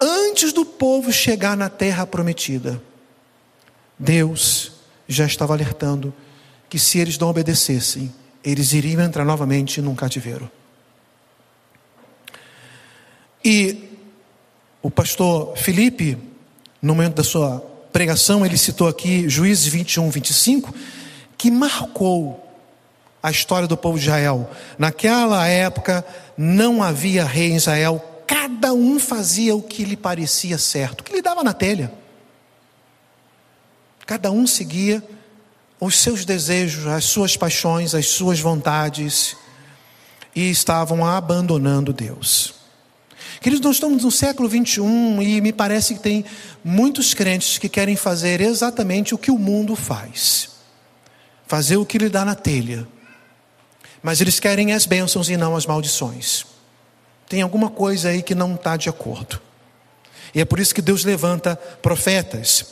Antes 0.00 0.52
do 0.52 0.64
povo 0.64 1.12
chegar 1.12 1.56
na 1.56 1.68
terra 1.68 2.06
prometida, 2.06 2.82
Deus 3.98 4.72
já 5.06 5.26
estava 5.26 5.52
alertando 5.52 6.14
que 6.68 6.78
se 6.78 6.98
eles 6.98 7.18
não 7.18 7.28
obedecessem, 7.28 8.14
eles 8.42 8.72
iriam 8.72 9.02
entrar 9.02 9.24
novamente 9.24 9.82
num 9.82 9.94
cativeiro. 9.94 10.50
E 13.44 13.90
o 14.80 14.90
pastor 14.90 15.56
Felipe, 15.56 16.16
no 16.80 16.94
momento 16.94 17.16
da 17.16 17.24
sua 17.24 17.60
pregação, 17.92 18.46
ele 18.46 18.56
citou 18.56 18.88
aqui 18.88 19.28
Juízes 19.28 19.66
21, 19.66 20.08
25, 20.08 20.74
que 21.36 21.50
marcou 21.50 22.46
a 23.22 23.30
história 23.30 23.68
do 23.68 23.76
povo 23.76 23.98
de 23.98 24.04
Israel. 24.04 24.50
Naquela 24.78 25.46
época 25.46 26.04
não 26.36 26.82
havia 26.82 27.24
rei 27.24 27.50
em 27.50 27.56
Israel, 27.56 28.02
cada 28.30 28.72
um 28.72 29.00
fazia 29.00 29.56
o 29.56 29.60
que 29.60 29.82
lhe 29.82 29.96
parecia 29.96 30.56
certo, 30.56 31.00
o 31.00 31.02
que 31.04 31.12
lhe 31.12 31.20
dava 31.20 31.42
na 31.42 31.52
telha. 31.52 31.92
Cada 34.06 34.30
um 34.30 34.46
seguia 34.46 35.02
os 35.80 35.98
seus 35.98 36.24
desejos, 36.24 36.86
as 36.86 37.06
suas 37.06 37.36
paixões, 37.36 37.92
as 37.92 38.06
suas 38.06 38.38
vontades 38.38 39.36
e 40.32 40.48
estavam 40.48 41.04
abandonando 41.04 41.92
Deus. 41.92 42.54
Queridos, 43.40 43.64
nós 43.64 43.76
estamos 43.76 44.04
no 44.04 44.12
século 44.12 44.48
21 44.48 45.20
e 45.20 45.40
me 45.40 45.52
parece 45.52 45.94
que 45.94 46.00
tem 46.00 46.24
muitos 46.62 47.12
crentes 47.12 47.58
que 47.58 47.68
querem 47.68 47.96
fazer 47.96 48.40
exatamente 48.40 49.12
o 49.12 49.18
que 49.18 49.32
o 49.32 49.38
mundo 49.38 49.74
faz, 49.74 50.50
fazer 51.48 51.78
o 51.78 51.84
que 51.84 51.98
lhe 51.98 52.08
dá 52.08 52.24
na 52.24 52.36
telha 52.36 52.86
mas 54.02 54.20
eles 54.20 54.40
querem 54.40 54.72
as 54.72 54.86
bênçãos 54.86 55.28
e 55.28 55.36
não 55.36 55.54
as 55.54 55.66
maldições. 55.66 56.46
Tem 57.30 57.42
alguma 57.42 57.70
coisa 57.70 58.08
aí 58.08 58.22
que 58.22 58.34
não 58.34 58.56
está 58.56 58.76
de 58.76 58.88
acordo. 58.88 59.40
E 60.34 60.40
é 60.40 60.44
por 60.44 60.58
isso 60.58 60.74
que 60.74 60.82
Deus 60.82 61.04
levanta 61.04 61.54
profetas. 61.80 62.66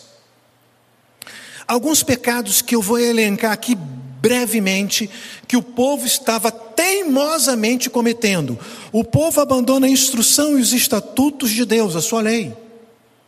Alguns 1.65 2.03
pecados 2.03 2.61
que 2.61 2.75
eu 2.75 2.83
vou 2.83 2.99
elencar 2.99 3.53
aqui 3.53 3.77
brevemente, 3.77 5.09
que 5.47 5.57
o 5.57 5.63
povo 5.63 6.05
estava 6.05 6.51
teimosamente 6.51 7.89
cometendo. 7.89 8.59
O 8.91 9.05
povo 9.05 9.41
abandona 9.41 9.87
a 9.87 9.91
instrução 9.91 10.59
e 10.59 10.61
os 10.61 10.73
estatutos 10.73 11.51
de 11.51 11.65
Deus, 11.65 11.95
a 11.95 12.01
sua 12.03 12.21
lei. 12.21 12.53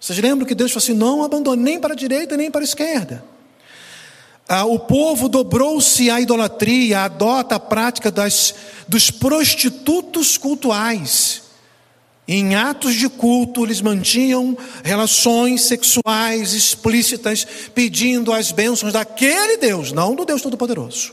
Vocês 0.01 0.19
lembram 0.19 0.45
que 0.45 0.55
Deus 0.55 0.73
falou 0.73 0.83
assim: 0.83 0.95
não 0.95 1.23
abandone 1.23 1.63
nem 1.63 1.79
para 1.79 1.93
a 1.93 1.97
direita 1.97 2.37
nem 2.37 2.51
para 2.51 2.63
a 2.63 2.65
esquerda. 2.65 3.25
Ah, 4.53 4.65
o 4.65 4.81
povo 4.81 5.29
dobrou-se 5.29 6.11
à 6.11 6.21
idolatria, 6.21 7.05
adota 7.05 7.55
a 7.55 7.61
prática 7.61 8.11
das, 8.11 8.53
dos 8.89 9.09
prostitutos 9.09 10.37
cultuais. 10.37 11.43
Em 12.27 12.57
atos 12.57 12.97
de 12.97 13.09
culto, 13.09 13.65
eles 13.65 13.81
mantinham 13.81 14.59
relações 14.83 15.63
sexuais 15.63 16.53
explícitas, 16.53 17.47
pedindo 17.73 18.33
as 18.33 18.51
bênçãos 18.51 18.93
daquele 18.93 19.57
Deus, 19.57 19.93
não 19.93 20.17
do 20.17 20.25
Deus 20.25 20.43
Todo-Poderoso. 20.43 21.13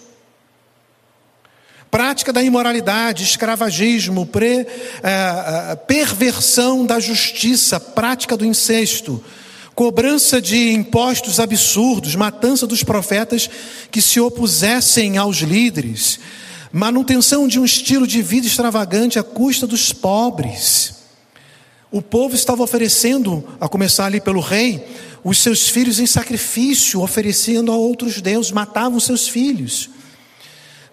Prática 1.92 2.34
da 2.34 2.42
imoralidade, 2.42 3.24
escravagismo, 3.24 4.26
pre, 4.26 4.62
eh, 4.62 4.66
eh, 5.04 5.76
perversão 5.76 6.88
da 6.88 7.00
justiça, 7.00 7.80
prática 7.80 8.36
do 8.36 8.44
incesto, 8.44 9.24
cobrança 9.78 10.42
de 10.42 10.72
impostos 10.72 11.40
absurdos, 11.40 12.16
matança 12.16 12.66
dos 12.66 12.84
profetas 12.84 13.48
que 13.92 14.02
se 14.02 14.20
opusessem 14.20 15.18
aos 15.20 15.38
líderes, 15.38 16.20
manutenção 16.72 17.48
de 17.48 17.60
um 17.60 17.64
estilo 17.64 18.08
de 18.08 18.24
vida 18.24 18.48
extravagante 18.48 19.20
à 19.20 19.24
custa 19.24 19.68
dos 19.68 19.94
pobres. 19.94 20.96
O 21.92 22.02
povo 22.02 22.34
estava 22.34 22.64
oferecendo, 22.64 23.48
a 23.62 23.70
começar 23.70 24.08
ali 24.08 24.20
pelo 24.20 24.40
rei, 24.40 24.84
os 25.24 25.38
seus 25.38 25.70
filhos 25.70 26.00
em 26.00 26.08
sacrifício, 26.08 27.00
oferecendo 27.04 27.72
a 27.72 27.76
outros 27.76 28.20
deuses, 28.20 28.52
matavam 28.52 29.00
seus 29.00 29.28
filhos. 29.28 29.92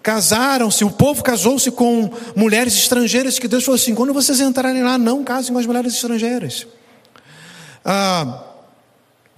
Casaram-se, 0.03 0.83
o 0.83 0.91
povo 0.91 1.23
casou-se 1.23 1.71
com 1.71 2.11
mulheres 2.35 2.75
estrangeiras, 2.75 3.39
que 3.39 3.47
Deus 3.47 3.63
falou 3.63 3.77
assim: 3.77 3.95
quando 3.95 4.13
vocês 4.13 4.39
entrarem 4.39 4.83
lá, 4.83 4.95
não 4.95 5.23
casem 5.23 5.53
com 5.53 5.59
as 5.59 5.65
mulheres 5.65 5.95
estrangeiras. 5.95 6.67
Ah, 7.83 8.51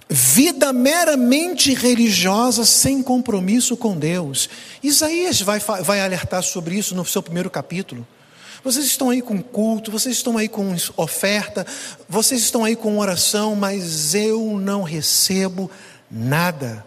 vida 0.08 0.72
meramente 0.72 1.74
religiosa 1.74 2.64
sem 2.64 3.02
compromisso 3.02 3.76
com 3.76 3.96
Deus. 3.96 4.48
Isaías 4.82 5.40
vai, 5.40 5.58
vai 5.58 6.00
alertar 6.00 6.42
sobre 6.42 6.76
isso 6.76 6.94
no 6.94 7.04
seu 7.04 7.22
primeiro 7.22 7.50
capítulo. 7.50 8.06
Vocês 8.64 8.86
estão 8.86 9.10
aí 9.10 9.22
com 9.22 9.40
culto, 9.40 9.90
vocês 9.90 10.16
estão 10.16 10.36
aí 10.36 10.48
com 10.48 10.74
oferta, 10.96 11.66
vocês 12.08 12.40
estão 12.40 12.64
aí 12.64 12.74
com 12.74 12.98
oração, 12.98 13.54
mas 13.54 14.14
eu 14.14 14.58
não 14.58 14.82
recebo 14.82 15.70
nada. 16.10 16.84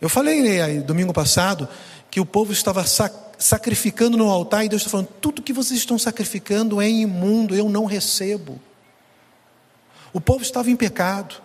Eu 0.00 0.08
falei 0.08 0.60
aí 0.60 0.80
domingo 0.80 1.12
passado 1.12 1.68
que 2.10 2.20
o 2.20 2.26
povo 2.26 2.52
estava 2.52 2.84
sacrificando 3.38 4.16
no 4.16 4.28
altar 4.28 4.64
e 4.64 4.68
Deus 4.68 4.82
está 4.82 4.90
falando: 4.90 5.08
tudo 5.20 5.42
que 5.42 5.52
vocês 5.52 5.78
estão 5.78 5.98
sacrificando 5.98 6.80
é 6.80 6.88
imundo, 6.88 7.54
eu 7.54 7.68
não 7.68 7.84
recebo. 7.84 8.60
O 10.12 10.20
povo 10.20 10.42
estava 10.42 10.70
em 10.70 10.76
pecado. 10.76 11.36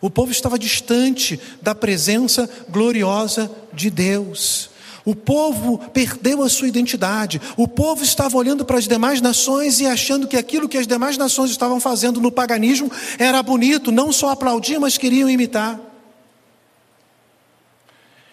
O 0.00 0.08
povo 0.08 0.32
estava 0.32 0.58
distante 0.58 1.38
da 1.60 1.74
presença 1.74 2.48
gloriosa 2.68 3.50
de 3.72 3.90
Deus. 3.90 4.70
O 5.04 5.14
povo 5.14 5.78
perdeu 5.92 6.42
a 6.42 6.48
sua 6.48 6.68
identidade. 6.68 7.40
O 7.56 7.66
povo 7.66 8.02
estava 8.02 8.36
olhando 8.36 8.64
para 8.64 8.78
as 8.78 8.86
demais 8.86 9.20
nações 9.20 9.80
e 9.80 9.86
achando 9.86 10.28
que 10.28 10.36
aquilo 10.36 10.68
que 10.68 10.78
as 10.78 10.86
demais 10.86 11.16
nações 11.16 11.50
estavam 11.50 11.80
fazendo 11.80 12.20
no 12.20 12.30
paganismo 12.30 12.90
era 13.18 13.42
bonito, 13.42 13.90
não 13.90 14.12
só 14.12 14.30
aplaudiam, 14.30 14.80
mas 14.80 14.98
queriam 14.98 15.28
imitar. 15.28 15.80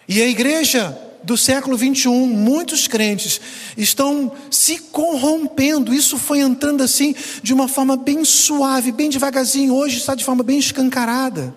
E 0.06 0.22
a 0.22 0.26
igreja 0.26 0.98
do 1.22 1.36
século 1.36 1.76
21, 1.76 2.26
muitos 2.26 2.86
crentes 2.86 3.40
estão 3.76 4.32
se 4.50 4.78
corrompendo. 4.78 5.92
Isso 5.92 6.18
foi 6.18 6.40
entrando 6.40 6.82
assim 6.82 7.14
de 7.42 7.52
uma 7.52 7.68
forma 7.68 7.96
bem 7.96 8.24
suave, 8.24 8.92
bem 8.92 9.10
devagarzinho. 9.10 9.74
Hoje 9.74 9.98
está 9.98 10.14
de 10.14 10.24
forma 10.24 10.42
bem 10.42 10.58
escancarada. 10.58 11.54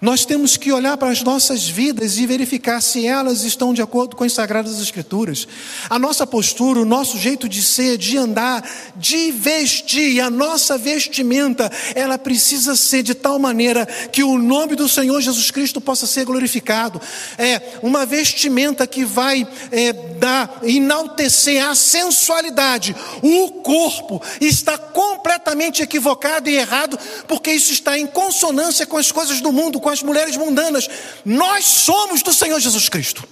Nós 0.00 0.24
temos 0.24 0.56
que 0.56 0.72
olhar 0.72 0.96
para 0.96 1.10
as 1.10 1.22
nossas 1.22 1.68
vidas 1.68 2.18
e 2.18 2.26
verificar 2.26 2.80
se 2.80 3.06
elas 3.06 3.42
estão 3.44 3.72
de 3.72 3.80
acordo 3.80 4.16
com 4.16 4.24
as 4.24 4.32
Sagradas 4.32 4.80
Escrituras. 4.80 5.46
A 5.88 5.98
nossa 5.98 6.26
postura, 6.26 6.80
o 6.80 6.84
nosso 6.84 7.16
jeito 7.18 7.48
de 7.48 7.62
ser, 7.62 7.96
de 7.96 8.16
andar, 8.16 8.68
de 8.96 9.30
vestir, 9.30 10.20
a 10.20 10.28
nossa 10.28 10.76
vestimenta, 10.76 11.70
ela 11.94 12.18
precisa 12.18 12.74
ser 12.76 13.02
de 13.02 13.14
tal 13.14 13.38
maneira 13.38 13.86
que 13.86 14.22
o 14.22 14.36
nome 14.38 14.74
do 14.74 14.88
Senhor 14.88 15.20
Jesus 15.20 15.50
Cristo 15.50 15.80
possa 15.80 16.06
ser 16.06 16.24
glorificado. 16.24 17.00
É 17.38 17.78
uma 17.82 18.04
vestimenta 18.04 18.86
que 18.86 19.04
vai 19.04 19.46
é, 19.70 19.92
dar, 19.92 20.60
enaltecer 20.62 21.64
a 21.64 21.74
sensualidade. 21.74 22.94
O 23.22 23.50
corpo 23.62 24.20
está 24.40 24.76
completamente 24.76 25.82
equivocado 25.82 26.50
e 26.50 26.56
errado, 26.56 26.98
porque 27.28 27.52
isso 27.52 27.72
está 27.72 27.98
em 27.98 28.06
consonância 28.06 28.86
com 28.86 28.96
as 28.96 29.12
coisas 29.12 29.40
do 29.40 29.52
mundo, 29.52 29.80
com 29.84 29.90
as 29.90 30.02
mulheres 30.02 30.34
mundanas. 30.38 30.88
Nós 31.26 31.66
somos 31.66 32.22
do 32.22 32.32
Senhor 32.32 32.58
Jesus 32.58 32.88
Cristo. 32.88 33.28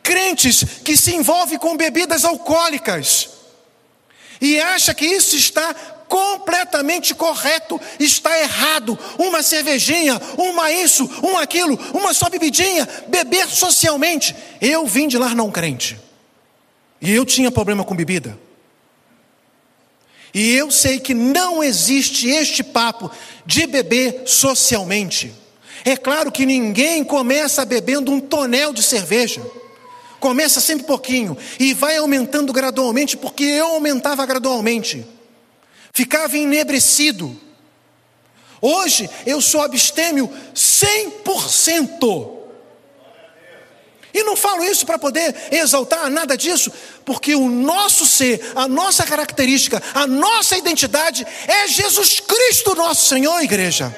Crentes 0.00 0.62
que 0.84 0.96
se 0.96 1.14
envolvem 1.14 1.58
com 1.58 1.76
bebidas 1.76 2.24
alcoólicas 2.24 3.30
e 4.40 4.60
acha 4.60 4.94
que 4.94 5.04
isso 5.04 5.36
está 5.36 5.74
completamente 6.08 7.14
correto, 7.14 7.80
está 7.98 8.38
errado. 8.38 8.96
Uma 9.18 9.42
cervejinha, 9.42 10.20
uma 10.38 10.70
isso, 10.70 11.10
um 11.22 11.36
aquilo, 11.36 11.76
uma 11.92 12.14
só 12.14 12.28
bebidinha, 12.28 12.88
beber 13.08 13.48
socialmente. 13.48 14.36
Eu 14.60 14.86
vim 14.86 15.08
de 15.08 15.18
lá 15.18 15.34
não 15.34 15.50
crente. 15.50 15.98
E 17.00 17.10
eu 17.12 17.24
tinha 17.24 17.50
problema 17.50 17.82
com 17.82 17.96
bebida. 17.96 18.38
E 20.34 20.54
eu 20.54 20.70
sei 20.70 20.98
que 20.98 21.12
não 21.12 21.62
existe 21.62 22.28
este 22.28 22.62
papo 22.62 23.10
de 23.44 23.66
beber 23.66 24.22
socialmente. 24.26 25.32
É 25.84 25.96
claro 25.96 26.30
que 26.30 26.46
ninguém 26.46 27.02
começa 27.02 27.64
bebendo 27.64 28.12
um 28.12 28.20
tonel 28.20 28.72
de 28.72 28.82
cerveja. 28.82 29.42
Começa 30.20 30.60
sempre 30.60 30.86
pouquinho 30.86 31.36
e 31.58 31.74
vai 31.74 31.96
aumentando 31.96 32.52
gradualmente, 32.52 33.16
porque 33.16 33.42
eu 33.42 33.66
aumentava 33.66 34.24
gradualmente. 34.24 35.04
Ficava 35.92 36.38
enebrecido. 36.38 37.36
Hoje 38.60 39.10
eu 39.26 39.40
sou 39.40 39.62
abstêmio 39.62 40.30
100%. 40.54 42.41
E 44.14 44.22
não 44.22 44.36
falo 44.36 44.64
isso 44.64 44.84
para 44.84 44.98
poder 44.98 45.34
exaltar 45.50 46.10
nada 46.10 46.36
disso, 46.36 46.72
porque 47.04 47.34
o 47.34 47.48
nosso 47.48 48.06
ser, 48.06 48.40
a 48.54 48.68
nossa 48.68 49.04
característica, 49.04 49.82
a 49.94 50.06
nossa 50.06 50.56
identidade 50.56 51.26
é 51.46 51.68
Jesus 51.68 52.20
Cristo, 52.20 52.74
nosso 52.74 53.06
Senhor, 53.06 53.42
igreja. 53.42 53.94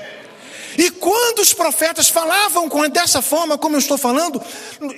E 0.76 0.90
quando 0.90 1.40
os 1.40 1.52
profetas 1.52 2.08
falavam 2.08 2.68
dessa 2.90 3.22
forma, 3.22 3.56
como 3.58 3.76
eu 3.76 3.78
estou 3.78 3.96
falando, 3.96 4.42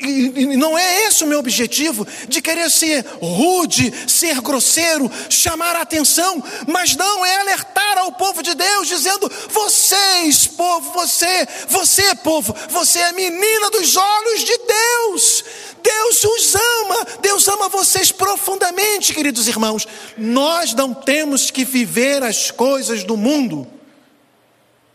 e 0.00 0.56
não 0.56 0.76
é 0.78 1.04
esse 1.04 1.24
o 1.24 1.26
meu 1.26 1.38
objetivo, 1.38 2.06
de 2.28 2.40
querer 2.40 2.70
ser 2.70 3.04
rude, 3.20 3.92
ser 4.08 4.40
grosseiro, 4.40 5.10
chamar 5.28 5.76
a 5.76 5.82
atenção, 5.82 6.42
mas 6.66 6.96
não 6.96 7.24
é 7.24 7.40
alertar 7.40 7.98
ao 7.98 8.12
povo 8.12 8.42
de 8.42 8.54
Deus, 8.54 8.88
dizendo: 8.88 9.30
vocês, 9.48 10.46
povo, 10.46 10.92
você, 10.92 11.46
você, 11.68 12.14
povo, 12.16 12.54
você 12.68 12.98
é 13.00 13.12
menina 13.12 13.70
dos 13.70 13.96
olhos 13.96 14.44
de 14.44 14.58
Deus. 14.58 15.44
Deus 15.82 16.24
os 16.24 16.54
ama, 16.54 17.06
Deus 17.20 17.46
ama 17.46 17.68
vocês 17.68 18.10
profundamente, 18.10 19.14
queridos 19.14 19.46
irmãos. 19.46 19.86
Nós 20.18 20.74
não 20.74 20.92
temos 20.92 21.48
que 21.48 21.64
viver 21.64 22.24
as 22.24 22.50
coisas 22.50 23.04
do 23.04 23.16
mundo. 23.16 23.75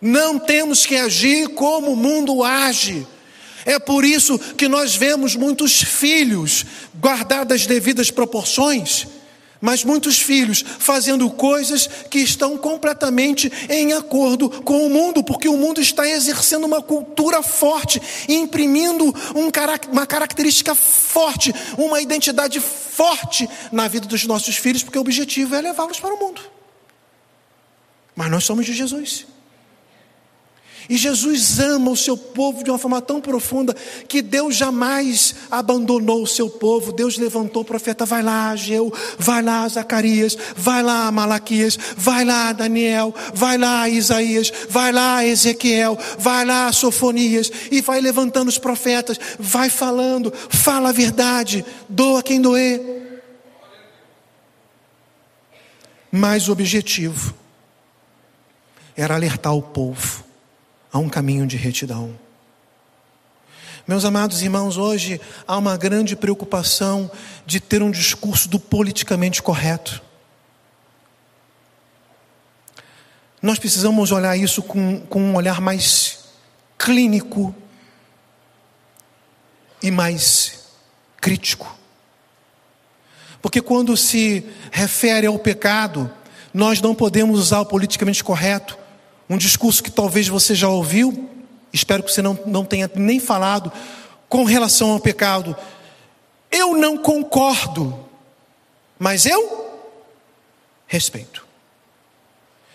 Não 0.01 0.39
temos 0.39 0.85
que 0.85 0.95
agir 0.95 1.49
como 1.49 1.91
o 1.91 1.95
mundo 1.95 2.43
age. 2.43 3.05
É 3.65 3.77
por 3.77 4.03
isso 4.03 4.39
que 4.39 4.67
nós 4.67 4.95
vemos 4.95 5.35
muitos 5.35 5.81
filhos, 5.83 6.65
guardadas 6.99 7.61
as 7.61 7.67
devidas 7.67 8.09
proporções, 8.09 9.05
mas 9.61 9.83
muitos 9.83 10.19
filhos 10.19 10.65
fazendo 10.79 11.29
coisas 11.29 11.87
que 12.09 12.17
estão 12.17 12.57
completamente 12.57 13.51
em 13.69 13.93
acordo 13.93 14.49
com 14.49 14.87
o 14.87 14.89
mundo, 14.89 15.23
porque 15.23 15.47
o 15.47 15.55
mundo 15.55 15.79
está 15.79 16.09
exercendo 16.09 16.65
uma 16.65 16.81
cultura 16.81 17.43
forte, 17.43 18.01
imprimindo 18.27 19.05
um, 19.35 19.51
uma 19.91 20.07
característica 20.07 20.73
forte, 20.73 21.53
uma 21.77 22.01
identidade 22.01 22.59
forte 22.59 23.47
na 23.71 23.87
vida 23.87 24.07
dos 24.07 24.25
nossos 24.25 24.57
filhos, 24.57 24.81
porque 24.81 24.97
o 24.97 25.01
objetivo 25.01 25.53
é 25.53 25.61
levá-los 25.61 25.99
para 25.99 26.15
o 26.15 26.17
mundo. 26.17 26.41
Mas 28.15 28.31
nós 28.31 28.43
somos 28.43 28.65
de 28.65 28.73
Jesus. 28.73 29.27
E 30.89 30.97
Jesus 30.97 31.59
ama 31.59 31.91
o 31.91 31.97
seu 31.97 32.17
povo 32.17 32.63
de 32.63 32.69
uma 32.69 32.77
forma 32.77 33.01
tão 33.01 33.21
profunda 33.21 33.75
que 34.07 34.21
Deus 34.21 34.55
jamais 34.55 35.35
abandonou 35.49 36.23
o 36.23 36.27
seu 36.27 36.49
povo. 36.49 36.91
Deus 36.91 37.17
levantou 37.17 37.61
o 37.61 37.65
profeta, 37.65 38.05
vai 38.05 38.23
lá, 38.23 38.49
Ageu, 38.49 38.91
vai 39.17 39.41
lá, 39.41 39.67
Zacarias, 39.67 40.37
vai 40.55 40.81
lá, 40.81 41.11
Malaquias, 41.11 41.77
vai 41.95 42.25
lá, 42.25 42.51
Daniel, 42.51 43.13
vai 43.33 43.57
lá, 43.57 43.87
Isaías, 43.87 44.51
vai 44.69 44.91
lá, 44.91 45.25
Ezequiel, 45.25 45.97
vai 46.17 46.45
lá, 46.45 46.71
Sofonias, 46.71 47.51
e 47.71 47.81
vai 47.81 48.01
levantando 48.01 48.49
os 48.49 48.57
profetas, 48.57 49.19
vai 49.39 49.69
falando, 49.69 50.33
fala 50.49 50.89
a 50.89 50.93
verdade, 50.93 51.63
doa 51.87 52.23
quem 52.23 52.41
doer. 52.41 53.21
Mas 56.11 56.49
o 56.49 56.51
objetivo 56.51 57.33
era 58.97 59.15
alertar 59.15 59.55
o 59.55 59.61
povo 59.61 60.30
a 60.91 60.99
um 60.99 61.09
caminho 61.09 61.47
de 61.47 61.57
retidão. 61.57 62.17
Meus 63.87 64.05
amados 64.05 64.41
irmãos, 64.41 64.77
hoje 64.77 65.19
há 65.47 65.57
uma 65.57 65.75
grande 65.75 66.15
preocupação 66.15 67.09
de 67.45 67.59
ter 67.59 67.81
um 67.81 67.89
discurso 67.89 68.47
do 68.47 68.59
politicamente 68.59 69.41
correto. 69.41 70.01
Nós 73.41 73.57
precisamos 73.57 74.11
olhar 74.11 74.37
isso 74.37 74.61
com, 74.61 74.99
com 75.01 75.21
um 75.21 75.35
olhar 75.35 75.59
mais 75.59 76.25
clínico 76.77 77.55
e 79.81 79.89
mais 79.89 80.65
crítico. 81.19 81.75
Porque 83.41 83.61
quando 83.61 83.97
se 83.97 84.45
refere 84.71 85.25
ao 85.25 85.39
pecado, 85.39 86.11
nós 86.53 86.79
não 86.79 86.93
podemos 86.93 87.39
usar 87.39 87.61
o 87.61 87.65
politicamente 87.65 88.23
correto 88.23 88.77
um 89.31 89.37
discurso 89.37 89.81
que 89.81 89.89
talvez 89.89 90.27
você 90.27 90.53
já 90.53 90.67
ouviu, 90.67 91.29
espero 91.71 92.03
que 92.03 92.11
você 92.11 92.21
não, 92.21 92.37
não 92.45 92.65
tenha 92.65 92.91
nem 92.93 93.17
falado, 93.17 93.71
com 94.27 94.43
relação 94.43 94.91
ao 94.91 94.99
pecado. 94.99 95.55
Eu 96.51 96.75
não 96.75 96.97
concordo, 96.97 97.97
mas 98.99 99.25
eu 99.25 99.71
respeito. 100.85 101.47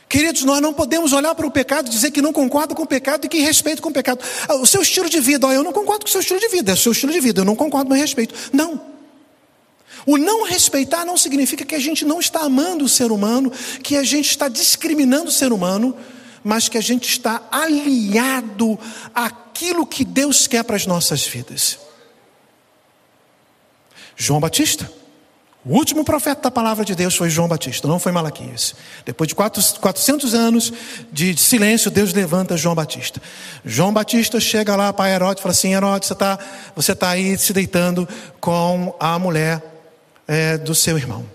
Queridos, 0.09 0.45
nós 0.45 0.63
não 0.63 0.73
podemos 0.73 1.13
olhar 1.13 1.35
para 1.35 1.47
o 1.47 1.51
pecado 1.51 1.89
e 1.89 1.91
dizer 1.91 2.11
que 2.11 2.23
não 2.23 2.33
concordo 2.33 2.75
com 2.75 2.85
o 2.85 2.87
pecado 2.87 3.27
e 3.27 3.29
que 3.29 3.41
respeito 3.41 3.83
com 3.83 3.91
o 3.91 3.93
pecado. 3.93 4.25
Ah, 4.49 4.55
o 4.55 4.65
seu 4.65 4.81
estilo 4.81 5.11
de 5.11 5.21
vida, 5.21 5.47
ó, 5.47 5.53
eu 5.53 5.63
não 5.63 5.75
concordo 5.75 6.07
com 6.07 6.09
o 6.09 6.11
seu 6.11 6.23
estilo 6.23 6.41
de 6.41 6.49
vida, 6.49 6.73
é 6.73 6.75
o 6.75 6.79
seu 6.79 6.93
estilo 6.93 7.13
de 7.13 7.21
vida, 7.21 7.43
eu 7.43 7.45
não 7.45 7.55
concordo, 7.55 7.91
mas 7.91 8.01
respeito. 8.01 8.35
Não. 8.51 8.81
O 10.07 10.17
não 10.17 10.45
respeitar 10.45 11.05
não 11.05 11.19
significa 11.19 11.67
que 11.67 11.75
a 11.75 11.79
gente 11.79 12.07
não 12.07 12.19
está 12.19 12.41
amando 12.41 12.83
o 12.83 12.89
ser 12.89 13.13
humano, 13.13 13.53
que 13.83 13.95
a 13.95 14.03
gente 14.03 14.31
está 14.31 14.49
discriminando 14.49 15.29
o 15.29 15.33
ser 15.33 15.53
humano, 15.53 15.95
mas 16.47 16.69
que 16.69 16.79
a 16.79 16.81
gente 16.81 17.09
está 17.09 17.43
aliado 17.51 18.79
àquilo 19.13 19.85
que 19.85 20.05
Deus 20.05 20.47
quer 20.47 20.63
para 20.63 20.77
as 20.77 20.87
nossas 20.87 21.27
vidas. 21.27 21.77
João 24.17 24.39
Batista, 24.39 24.89
o 25.65 25.75
último 25.75 26.05
profeta 26.05 26.43
da 26.43 26.51
palavra 26.53 26.85
de 26.85 26.95
Deus 26.95 27.17
foi 27.17 27.29
João 27.31 27.49
Batista, 27.49 27.89
não 27.89 27.99
foi 27.99 28.13
Malaquias. 28.13 28.77
Depois 29.05 29.27
de 29.27 29.35
400 29.35 30.35
anos 30.35 30.73
de 31.11 31.37
silêncio, 31.37 31.91
Deus 31.91 32.13
levanta 32.13 32.57
João 32.57 32.77
Batista. 32.77 33.21
João 33.65 33.93
Batista 33.93 34.39
chega 34.39 34.77
lá 34.77 34.93
para 34.93 35.11
Herodes 35.11 35.41
e 35.41 35.43
fala 35.43 35.53
assim: 35.53 35.75
Herodes, 35.75 36.07
você 36.07 36.13
está 36.13 36.39
você 36.77 36.95
tá 36.95 37.11
aí 37.11 37.37
se 37.37 37.53
deitando 37.53 38.09
com 38.41 38.95
a 39.01 39.19
mulher 39.19 39.61
é, 40.29 40.57
do 40.57 40.77
seu 40.77 40.97
irmão. 40.97 41.27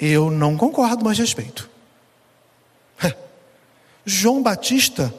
Eu 0.00 0.30
não 0.30 0.56
concordo, 0.56 1.04
mas 1.04 1.18
respeito. 1.18 1.68
João 4.08 4.42
Batista 4.42 5.14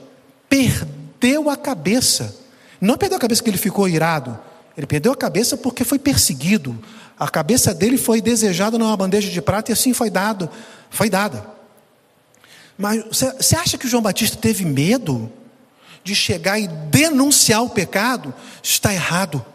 perdeu 0.49 1.47
a 1.47 1.55
cabeça. 1.55 2.35
Não 2.81 2.97
perdeu 2.97 3.17
a 3.17 3.21
cabeça 3.21 3.39
porque 3.41 3.51
ele 3.51 3.57
ficou 3.59 3.87
irado. 3.87 4.37
Ele 4.75 4.87
perdeu 4.87 5.11
a 5.11 5.15
cabeça 5.15 5.55
porque 5.55 5.83
foi 5.83 5.99
perseguido. 5.99 6.77
A 7.17 7.29
cabeça 7.29 7.71
dele 7.71 7.97
foi 7.97 8.19
desejada 8.19 8.79
numa 8.79 8.97
bandeja 8.97 9.29
de 9.29 9.41
prata 9.41 9.71
e 9.71 9.73
assim 9.73 9.93
foi 9.93 10.09
dado, 10.09 10.49
foi 10.89 11.07
dada. 11.07 11.45
Mas 12.75 13.03
você 13.05 13.55
acha 13.55 13.77
que 13.77 13.87
João 13.87 14.01
Batista 14.01 14.37
teve 14.37 14.65
medo 14.65 15.31
de 16.03 16.15
chegar 16.15 16.57
e 16.57 16.67
denunciar 16.67 17.61
o 17.61 17.69
pecado? 17.69 18.33
Está 18.63 18.91
errado. 18.91 19.45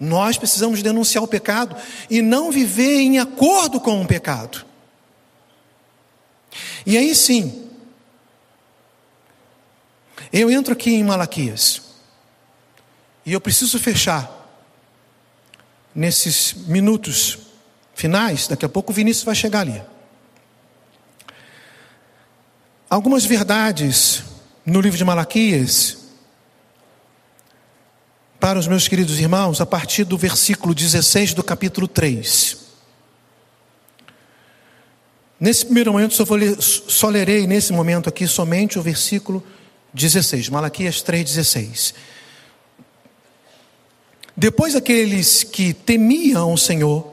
Nós 0.00 0.36
precisamos 0.36 0.82
denunciar 0.82 1.22
o 1.22 1.28
pecado 1.28 1.76
e 2.10 2.20
não 2.20 2.50
viver 2.50 3.00
em 3.00 3.20
acordo 3.20 3.78
com 3.78 4.02
o 4.02 4.06
pecado. 4.06 4.71
E 6.84 6.96
aí 6.96 7.14
sim, 7.14 7.70
eu 10.32 10.50
entro 10.50 10.72
aqui 10.72 10.90
em 10.90 11.04
Malaquias, 11.04 11.82
e 13.24 13.32
eu 13.32 13.40
preciso 13.40 13.78
fechar 13.78 14.30
nesses 15.94 16.54
minutos 16.54 17.38
finais, 17.94 18.48
daqui 18.48 18.64
a 18.64 18.68
pouco 18.68 18.92
o 18.92 18.94
Vinícius 18.94 19.24
vai 19.24 19.34
chegar 19.34 19.60
ali. 19.60 19.82
Algumas 22.88 23.24
verdades 23.24 24.24
no 24.66 24.80
livro 24.80 24.98
de 24.98 25.04
Malaquias, 25.04 25.98
para 28.40 28.58
os 28.58 28.66
meus 28.66 28.88
queridos 28.88 29.20
irmãos, 29.20 29.60
a 29.60 29.66
partir 29.66 30.04
do 30.04 30.18
versículo 30.18 30.74
16 30.74 31.32
do 31.32 31.44
capítulo 31.44 31.86
3. 31.86 32.61
Nesse 35.42 35.64
primeiro 35.64 35.92
momento, 35.92 36.14
só, 36.14 36.22
ler, 36.36 36.56
só 36.62 37.08
lerei 37.08 37.48
nesse 37.48 37.72
momento 37.72 38.08
aqui 38.08 38.28
somente 38.28 38.78
o 38.78 38.82
versículo 38.82 39.42
16, 39.92 40.48
Malaquias 40.48 41.02
3,16. 41.02 41.94
Depois 44.36 44.76
aqueles 44.76 45.42
que 45.42 45.74
temiam 45.74 46.52
o 46.52 46.56
Senhor, 46.56 47.12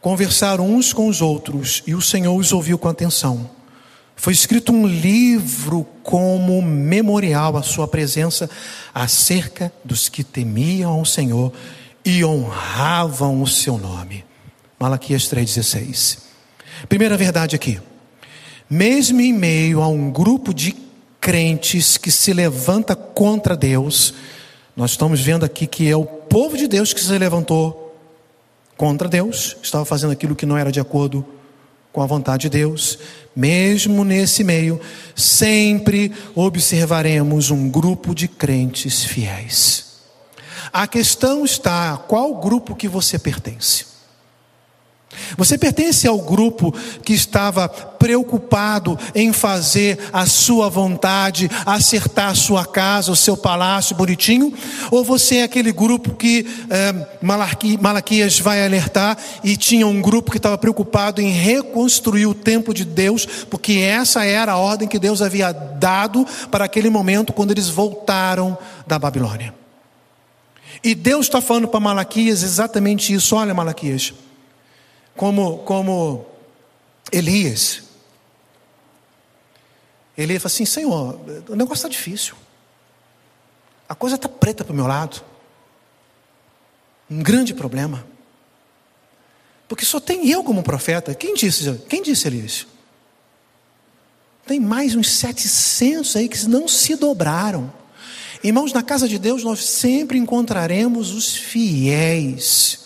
conversaram 0.00 0.66
uns 0.66 0.94
com 0.94 1.08
os 1.08 1.20
outros 1.20 1.82
e 1.86 1.94
o 1.94 2.00
Senhor 2.00 2.34
os 2.34 2.54
ouviu 2.54 2.78
com 2.78 2.88
atenção. 2.88 3.50
Foi 4.16 4.32
escrito 4.32 4.72
um 4.72 4.86
livro 4.86 5.86
como 6.02 6.62
memorial 6.62 7.58
à 7.58 7.62
sua 7.62 7.86
presença 7.86 8.48
acerca 8.94 9.70
dos 9.84 10.08
que 10.08 10.24
temiam 10.24 10.90
ao 10.90 11.04
Senhor 11.04 11.52
e 12.02 12.24
honravam 12.24 13.42
o 13.42 13.46
seu 13.46 13.76
nome. 13.76 14.24
Malaquias 14.80 15.24
3,16. 15.24 16.25
Primeira 16.88 17.16
verdade 17.16 17.56
aqui. 17.56 17.80
Mesmo 18.68 19.20
em 19.20 19.32
meio 19.32 19.80
a 19.80 19.88
um 19.88 20.10
grupo 20.10 20.52
de 20.52 20.74
crentes 21.20 21.96
que 21.96 22.10
se 22.10 22.32
levanta 22.32 22.94
contra 22.94 23.56
Deus, 23.56 24.14
nós 24.76 24.92
estamos 24.92 25.20
vendo 25.20 25.44
aqui 25.44 25.66
que 25.66 25.88
é 25.88 25.96
o 25.96 26.04
povo 26.04 26.56
de 26.56 26.68
Deus 26.68 26.92
que 26.92 27.00
se 27.00 27.18
levantou 27.18 27.96
contra 28.76 29.08
Deus, 29.08 29.56
estava 29.62 29.84
fazendo 29.84 30.12
aquilo 30.12 30.36
que 30.36 30.44
não 30.44 30.56
era 30.56 30.70
de 30.70 30.78
acordo 30.78 31.24
com 31.92 32.02
a 32.02 32.06
vontade 32.06 32.42
de 32.42 32.50
Deus. 32.50 32.98
Mesmo 33.34 34.04
nesse 34.04 34.44
meio, 34.44 34.78
sempre 35.14 36.12
observaremos 36.34 37.50
um 37.50 37.70
grupo 37.70 38.14
de 38.14 38.28
crentes 38.28 39.02
fiéis. 39.04 39.86
A 40.72 40.86
questão 40.86 41.44
está: 41.44 41.96
qual 41.96 42.34
grupo 42.36 42.76
que 42.76 42.86
você 42.86 43.18
pertence? 43.18 43.95
Você 45.36 45.58
pertence 45.58 46.06
ao 46.06 46.18
grupo 46.18 46.74
que 47.04 47.12
estava 47.12 47.68
preocupado 47.68 48.98
em 49.14 49.32
fazer 49.32 49.98
a 50.12 50.26
sua 50.26 50.68
vontade, 50.68 51.50
acertar 51.64 52.30
a 52.30 52.34
sua 52.34 52.64
casa, 52.64 53.10
o 53.10 53.16
seu 53.16 53.36
palácio 53.36 53.96
bonitinho? 53.96 54.52
Ou 54.90 55.04
você 55.04 55.38
é 55.38 55.42
aquele 55.44 55.72
grupo 55.72 56.14
que 56.14 56.46
é, 56.70 57.06
Malaquias 57.80 58.38
vai 58.38 58.64
alertar 58.64 59.16
e 59.42 59.56
tinha 59.56 59.86
um 59.86 60.00
grupo 60.00 60.30
que 60.30 60.36
estava 60.36 60.58
preocupado 60.58 61.20
em 61.20 61.30
reconstruir 61.30 62.26
o 62.26 62.34
templo 62.34 62.72
de 62.72 62.84
Deus, 62.84 63.26
porque 63.50 63.74
essa 63.74 64.24
era 64.24 64.52
a 64.52 64.56
ordem 64.56 64.88
que 64.88 64.98
Deus 64.98 65.22
havia 65.22 65.52
dado 65.52 66.26
para 66.50 66.64
aquele 66.64 66.90
momento 66.90 67.32
quando 67.32 67.50
eles 67.50 67.68
voltaram 67.68 68.56
da 68.86 68.98
Babilônia? 68.98 69.54
E 70.82 70.94
Deus 70.94 71.26
está 71.26 71.40
falando 71.40 71.68
para 71.68 71.80
Malaquias 71.80 72.42
exatamente 72.42 73.12
isso. 73.12 73.34
Olha, 73.34 73.54
Malaquias, 73.54 74.12
como, 75.16 75.58
como 75.58 76.26
Elias. 77.10 77.82
Elias 80.16 80.42
fala 80.42 80.52
assim: 80.52 80.64
Senhor, 80.64 81.20
o 81.48 81.54
negócio 81.54 81.86
está 81.86 81.88
difícil. 81.88 82.34
A 83.88 83.94
coisa 83.94 84.16
está 84.16 84.28
preta 84.28 84.64
para 84.64 84.72
o 84.72 84.76
meu 84.76 84.86
lado. 84.86 85.22
Um 87.10 87.22
grande 87.22 87.54
problema. 87.54 88.06
Porque 89.68 89.84
só 89.84 90.00
tem 90.00 90.28
eu 90.28 90.42
como 90.44 90.62
profeta. 90.62 91.14
Quem 91.14 91.34
disse, 91.34 91.72
quem 91.88 92.02
disse 92.02 92.26
Elias? 92.26 92.66
Tem 94.46 94.60
mais 94.60 94.94
uns 94.94 95.10
700 95.10 96.16
aí 96.16 96.28
que 96.28 96.46
não 96.46 96.68
se 96.68 96.94
dobraram. 96.94 97.72
Irmãos, 98.42 98.72
na 98.72 98.82
casa 98.82 99.08
de 99.08 99.18
Deus 99.18 99.42
nós 99.42 99.64
sempre 99.64 100.18
encontraremos 100.18 101.12
os 101.12 101.34
fiéis. 101.34 102.85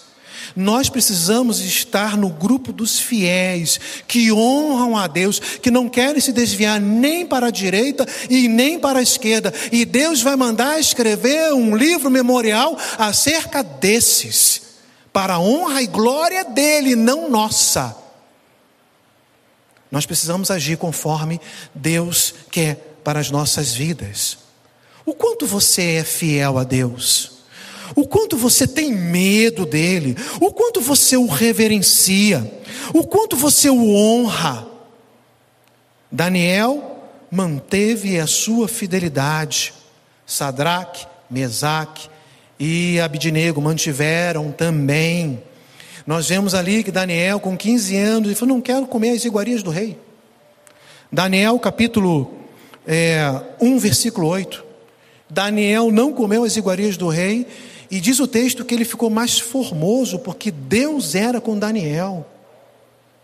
Nós 0.55 0.89
precisamos 0.89 1.61
estar 1.61 2.17
no 2.17 2.29
grupo 2.29 2.73
dos 2.73 2.99
fiéis, 2.99 3.81
que 4.07 4.33
honram 4.33 4.97
a 4.97 5.07
Deus, 5.07 5.39
que 5.39 5.71
não 5.71 5.89
querem 5.89 6.21
se 6.21 6.33
desviar 6.33 6.81
nem 6.81 7.27
para 7.27 7.47
a 7.47 7.51
direita 7.51 8.07
e 8.29 8.49
nem 8.49 8.79
para 8.79 8.99
a 8.99 9.03
esquerda. 9.03 9.53
E 9.71 9.85
Deus 9.85 10.23
vai 10.23 10.37
mandar 10.37 10.81
escrever 10.81 11.53
um 11.53 11.77
livro 11.77 12.11
memorial 12.11 12.77
acerca 12.99 13.63
desses, 13.63 14.63
para 15.13 15.35
a 15.35 15.41
honra 15.41 15.83
e 15.83 15.87
glória 15.87 16.45
dele, 16.45 16.95
não 16.95 17.29
nossa. 17.31 17.97
Nós 19.91 20.07
precisamos 20.07 20.51
agir 20.51 20.77
conforme 20.79 21.41
Deus 21.75 22.35
quer 22.51 22.99
para 23.03 23.19
as 23.19 23.31
nossas 23.31 23.73
vidas. 23.73 24.39
O 25.05 25.15
quanto 25.15 25.47
você 25.47 25.95
é 25.95 26.05
fiel 26.05 26.59
a 26.59 26.65
Deus? 26.65 27.40
O 27.95 28.07
quanto 28.07 28.37
você 28.37 28.67
tem 28.67 28.93
medo 28.93 29.67
dele? 29.67 30.17
O 30.41 30.53
quanto 30.53 30.81
você 30.81 31.17
o 31.17 31.27
reverencia? 31.27 32.61
O 32.93 33.05
quanto 33.05 33.37
você 33.37 33.69
o 33.69 33.95
honra? 33.95 34.67
Daniel 36.11 36.99
manteve 37.31 38.19
a 38.19 38.27
sua 38.27 38.67
fidelidade. 38.69 39.73
Sadraque, 40.27 41.07
Mesaque 41.29 42.09
e 42.59 43.01
Abidnego 43.01 43.61
mantiveram 43.61 44.53
também. 44.53 45.43
Nós 46.07 46.29
vemos 46.29 46.55
ali 46.55 46.83
que 46.83 46.91
Daniel, 46.91 47.41
com 47.41 47.57
15 47.57 47.97
anos, 47.97 48.29
ele 48.29 48.35
falou: 48.35 48.55
Não 48.55 48.63
quero 48.63 48.87
comer 48.87 49.11
as 49.11 49.25
iguarias 49.25 49.63
do 49.63 49.71
rei. 49.71 49.99
Daniel, 51.13 51.59
capítulo 51.59 52.33
é, 52.87 53.21
1, 53.61 53.79
versículo 53.79 54.29
8. 54.29 54.65
Daniel 55.29 55.91
não 55.91 56.13
comeu 56.13 56.45
as 56.45 56.57
iguarias 56.57 56.97
do 56.97 57.09
rei, 57.09 57.47
e 57.91 58.01
diz 58.01 58.21
o 58.21 58.27
texto 58.27 58.65
que 58.65 58.75
ele 58.75 58.85
ficou 58.85 59.11
mais 59.11 59.41
formoso, 59.41 60.19
porque 60.21 60.51
Deus 60.51 61.15
era 61.15 61.41
com 61.41 61.59
Daniel. 61.59 62.27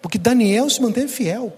Porque 0.03 0.19
Daniel 0.19 0.69
se 0.69 0.83
manteve 0.83 1.09
fiel. 1.09 1.57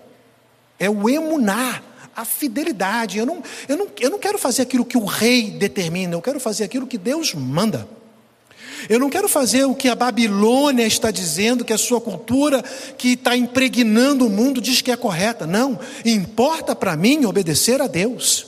É 0.78 0.90
o 0.90 1.08
emunar, 1.08 1.82
a 2.14 2.24
fidelidade. 2.24 3.16
Eu 3.16 3.24
não, 3.24 3.42
eu, 3.66 3.76
não, 3.76 3.86
eu 3.98 4.10
não 4.10 4.18
quero 4.18 4.38
fazer 4.38 4.62
aquilo 4.62 4.84
que 4.84 4.98
o 4.98 5.04
rei 5.04 5.50
determina, 5.50 6.14
eu 6.14 6.20
quero 6.20 6.38
fazer 6.38 6.64
aquilo 6.64 6.86
que 6.86 6.98
Deus 6.98 7.32
manda. 7.32 7.88
Eu 8.88 8.98
não 8.98 9.08
quero 9.08 9.28
fazer 9.28 9.64
o 9.64 9.74
que 9.74 9.88
a 9.88 9.94
Babilônia 9.94 10.86
está 10.86 11.10
dizendo, 11.10 11.64
que 11.64 11.72
a 11.72 11.78
sua 11.78 12.00
cultura 12.00 12.62
que 12.96 13.14
está 13.14 13.36
impregnando 13.36 14.26
o 14.26 14.30
mundo 14.30 14.60
diz 14.60 14.82
que 14.82 14.92
é 14.92 14.96
correta. 14.96 15.46
Não, 15.46 15.78
importa 16.04 16.76
para 16.76 16.94
mim 16.94 17.24
obedecer 17.24 17.80
a 17.80 17.86
Deus. 17.86 18.47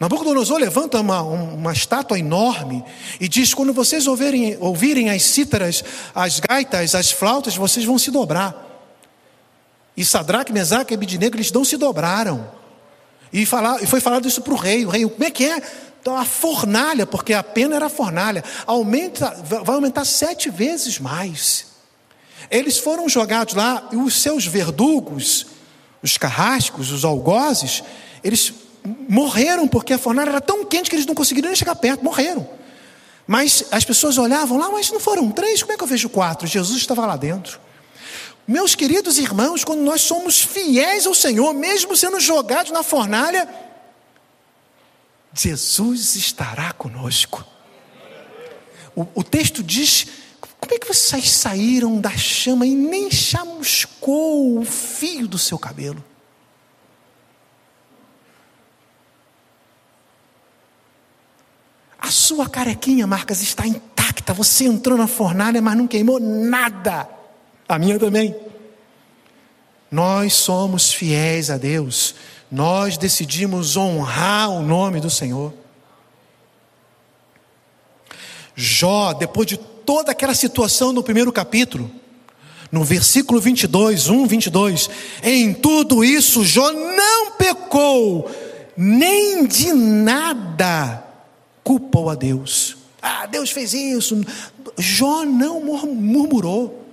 Nabucodonosor 0.00 0.56
levanta 0.58 0.98
uma, 0.98 1.20
uma 1.20 1.72
estátua 1.74 2.18
enorme 2.18 2.82
e 3.20 3.28
diz: 3.28 3.52
quando 3.52 3.74
vocês 3.74 4.06
ouvirem, 4.06 4.56
ouvirem 4.58 5.10
as 5.10 5.22
cítaras, 5.24 5.84
as 6.14 6.40
gaitas, 6.40 6.94
as 6.94 7.10
flautas, 7.12 7.54
vocês 7.54 7.84
vão 7.84 7.98
se 7.98 8.10
dobrar. 8.10 8.66
E 9.94 10.02
Sadraque, 10.02 10.54
Mesaque 10.54 10.94
e 10.94 10.96
Abidnego, 10.96 11.36
eles 11.36 11.52
não 11.52 11.66
se 11.66 11.76
dobraram. 11.76 12.50
E, 13.30 13.44
falar, 13.44 13.82
e 13.82 13.86
foi 13.86 14.00
falado 14.00 14.26
isso 14.26 14.40
para 14.40 14.54
o 14.54 14.56
rei. 14.56 14.86
O 14.86 14.88
rei, 14.88 15.06
como 15.06 15.22
é 15.22 15.30
que 15.30 15.44
é? 15.44 15.62
Então, 16.00 16.16
a 16.16 16.24
fornalha, 16.24 17.04
porque 17.04 17.34
a 17.34 17.42
pena 17.42 17.76
era 17.76 17.86
a 17.86 17.90
fornalha, 17.90 18.42
aumenta, 18.66 19.36
vai 19.44 19.74
aumentar 19.74 20.06
sete 20.06 20.48
vezes 20.48 20.98
mais. 20.98 21.66
Eles 22.50 22.78
foram 22.78 23.06
jogados 23.06 23.52
lá 23.52 23.86
e 23.92 23.96
os 23.96 24.14
seus 24.14 24.46
verdugos, 24.46 25.46
os 26.02 26.16
carrascos, 26.16 26.90
os 26.90 27.04
algozes, 27.04 27.84
eles 28.24 28.54
morreram 28.84 29.68
porque 29.68 29.92
a 29.92 29.98
fornalha 29.98 30.30
era 30.30 30.40
tão 30.40 30.64
quente 30.64 30.88
que 30.88 30.96
eles 30.96 31.06
não 31.06 31.14
conseguiram 31.14 31.48
nem 31.48 31.56
chegar 31.56 31.74
perto, 31.76 32.04
morreram. 32.04 32.48
Mas 33.26 33.64
as 33.70 33.84
pessoas 33.84 34.18
olhavam 34.18 34.58
lá, 34.58 34.70
mas 34.70 34.90
não 34.90 34.98
foram 34.98 35.30
três, 35.30 35.62
como 35.62 35.72
é 35.72 35.76
que 35.76 35.82
eu 35.82 35.86
vejo 35.86 36.08
quatro? 36.08 36.46
Jesus 36.46 36.78
estava 36.78 37.06
lá 37.06 37.16
dentro. 37.16 37.60
Meus 38.46 38.74
queridos 38.74 39.18
irmãos, 39.18 39.62
quando 39.62 39.80
nós 39.82 40.02
somos 40.02 40.40
fiéis 40.40 41.06
ao 41.06 41.14
Senhor, 41.14 41.52
mesmo 41.54 41.96
sendo 41.96 42.18
jogados 42.18 42.72
na 42.72 42.82
fornalha, 42.82 43.48
Jesus 45.32 46.16
estará 46.16 46.72
conosco. 46.72 47.46
O, 48.96 49.06
o 49.14 49.22
texto 49.22 49.62
diz: 49.62 50.06
como 50.60 50.74
é 50.74 50.78
que 50.78 50.88
vocês 50.88 51.30
saíram 51.30 52.00
da 52.00 52.10
chama 52.10 52.66
e 52.66 52.74
nem 52.74 53.10
chamuscou 53.10 54.58
o 54.58 54.64
fio 54.64 55.28
do 55.28 55.38
seu 55.38 55.58
cabelo? 55.58 56.04
Sua 62.10 62.48
carequinha, 62.48 63.06
Marcas, 63.06 63.42
está 63.42 63.66
intacta. 63.66 64.34
Você 64.34 64.64
entrou 64.64 64.98
na 64.98 65.06
fornalha, 65.06 65.62
mas 65.62 65.76
não 65.76 65.86
queimou 65.86 66.18
nada. 66.18 67.08
A 67.68 67.78
minha 67.78 67.98
também. 67.98 68.34
Nós 69.90 70.34
somos 70.34 70.92
fiéis 70.92 71.50
a 71.50 71.56
Deus. 71.56 72.14
Nós 72.50 72.96
decidimos 72.96 73.76
honrar 73.76 74.50
o 74.50 74.62
nome 74.62 75.00
do 75.00 75.10
Senhor. 75.10 75.52
Jó, 78.54 79.12
depois 79.12 79.46
de 79.46 79.56
toda 79.56 80.12
aquela 80.12 80.34
situação 80.34 80.92
no 80.92 81.02
primeiro 81.02 81.32
capítulo, 81.32 81.90
no 82.70 82.84
versículo 82.84 83.40
22, 83.40 84.08
1, 84.08 84.26
22, 84.26 84.90
em 85.22 85.52
tudo 85.52 86.04
isso 86.04 86.44
Jó 86.44 86.70
não 86.70 87.32
pecou, 87.32 88.30
nem 88.76 89.46
de 89.46 89.72
nada 89.72 91.09
culpou 91.70 92.10
a 92.10 92.16
Deus. 92.16 92.76
Ah, 93.00 93.26
Deus 93.26 93.52
fez 93.52 93.72
isso. 93.74 94.20
Jó 94.76 95.24
não 95.24 95.60
murmurou. 95.60 96.84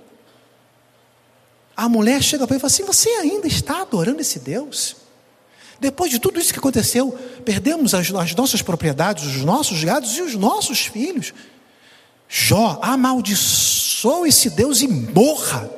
A 1.76 1.88
mulher 1.88 2.22
chega 2.22 2.46
para 2.46 2.54
ele 2.54 2.60
e 2.60 2.60
fala 2.60 2.72
assim: 2.72 2.84
Você 2.84 3.08
ainda 3.10 3.48
está 3.48 3.82
adorando 3.82 4.20
esse 4.20 4.38
Deus? 4.38 4.94
Depois 5.80 6.12
de 6.12 6.20
tudo 6.20 6.38
isso 6.38 6.52
que 6.52 6.60
aconteceu, 6.60 7.10
perdemos 7.44 7.92
as, 7.92 8.14
as 8.14 8.34
nossas 8.36 8.62
propriedades, 8.62 9.24
os 9.24 9.44
nossos 9.44 9.82
gados 9.82 10.16
e 10.16 10.22
os 10.22 10.36
nossos 10.36 10.86
filhos. 10.86 11.34
Jó 12.28 12.78
amaldiçoou 12.80 14.28
esse 14.28 14.48
Deus 14.50 14.80
e 14.80 14.86
morra. 14.86 15.68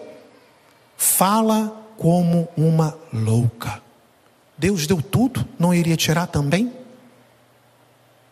Fala 0.94 1.86
como 1.96 2.46
uma 2.54 2.98
louca. 3.10 3.82
Deus 4.58 4.86
deu 4.86 5.00
tudo, 5.00 5.48
não 5.58 5.72
iria 5.72 5.96
tirar 5.96 6.26
também? 6.26 6.79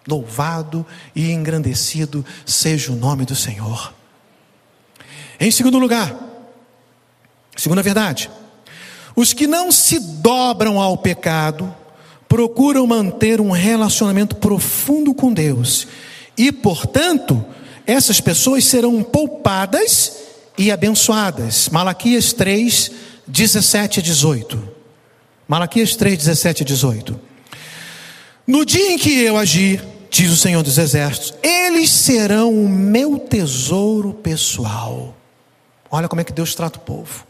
Louvado 0.09 0.87
e 1.15 1.31
engrandecido 1.31 2.25
seja 2.47 2.91
o 2.91 2.97
nome 2.97 3.27
do 3.27 3.37
Senhor. 3.37 3.93
Em 5.39 5.51
segundo 5.51 5.79
lugar, 5.79 6.17
segunda 7.57 7.83
verdade, 7.83 8.31
os 9.15 9.33
que 9.33 9.47
não 9.47 9.71
se 9.71 9.99
dobram 9.99 10.81
ao 10.81 10.97
pecado 10.97 11.75
procuram 12.29 12.87
manter 12.87 13.41
um 13.41 13.51
relacionamento 13.51 14.37
profundo 14.37 15.13
com 15.15 15.33
Deus 15.33 15.87
e, 16.37 16.51
portanto, 16.51 17.45
essas 17.87 18.21
pessoas 18.21 18.65
serão 18.65 19.03
poupadas 19.03 20.13
e 20.57 20.71
abençoadas. 20.71 21.69
Malaquias 21.69 22.33
3, 22.33 22.91
17 23.27 24.01
e 24.01 24.03
18. 24.03 24.69
Malaquias 25.47 25.97
3, 25.97 26.19
17 26.19 26.63
e 26.63 26.65
18. 26.65 27.21
No 28.47 28.65
dia 28.65 28.93
em 28.93 28.99
que 28.99 29.21
eu 29.21 29.37
agir, 29.37 29.83
diz 30.11 30.31
o 30.31 30.37
Senhor 30.37 30.63
dos 30.63 30.79
Exércitos, 30.79 31.35
eles 31.43 31.91
serão 31.91 32.53
o 32.53 32.69
meu 32.69 33.19
tesouro 33.19 34.13
pessoal. 34.13 35.15
Olha 35.91 36.09
como 36.09 36.21
é 36.21 36.25
que 36.25 36.33
Deus 36.33 36.55
trata 36.55 36.79
o 36.79 36.83
povo. 36.83 37.27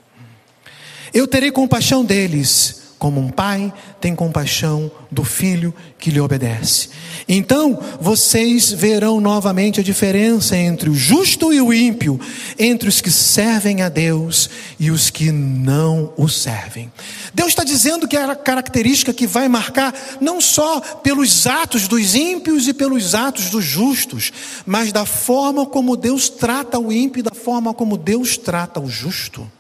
Eu 1.13 1.27
terei 1.27 1.51
compaixão 1.51 2.05
deles 2.05 2.78
como 2.99 3.21
um 3.21 3.31
pai 3.31 3.73
tem 4.01 4.15
compaixão 4.15 4.91
do 5.11 5.25
filho 5.25 5.73
que 5.99 6.11
lhe 6.11 6.21
obedece. 6.21 6.91
Então 7.29 7.79
vocês 8.01 8.71
verão 8.73 9.21
novamente 9.21 9.81
a 9.81 9.83
diferença 9.83 10.57
entre 10.57 10.91
o 10.91 10.95
justo 10.95 11.53
e 11.53 11.61
o 11.61 11.73
ímpio, 11.73 12.21
entre 12.59 12.89
os 12.89 13.01
que 13.01 13.11
servem 13.11 13.83
a 13.83 13.89
Deus 13.89 14.51
e 14.79 14.91
os 14.91 15.11
que 15.11 15.31
não 15.31 16.13
o 16.17 16.29
servem. 16.29 16.93
Deus 17.33 17.49
está 17.49 17.65
dizendo 17.65 18.09
que 18.09 18.17
é 18.17 18.25
a 18.25 18.37
característica 18.37 19.13
que 19.13 19.27
vai 19.27 19.49
marcar 19.49 19.95
não 20.21 20.41
só 20.41 20.81
pelos 20.81 21.47
atos 21.47 21.89
dos 21.89 22.15
ímpios 22.15 22.69
e 22.69 22.75
pelos 22.75 23.15
atos 23.15 23.51
dos 23.51 23.65
justos, 23.65 24.33
mas 24.67 24.93
da 24.93 25.07
forma 25.07 25.65
como 25.65 25.97
Deus 25.97 26.29
trata 26.29 26.79
o 26.79 26.93
ímpio 26.93 27.21
e 27.21 27.23
da 27.23 27.35
forma 27.35 27.73
como 27.73 27.97
Deus 27.97 28.37
trata 28.37 28.81
o 28.81 28.89
justo. 28.89 29.51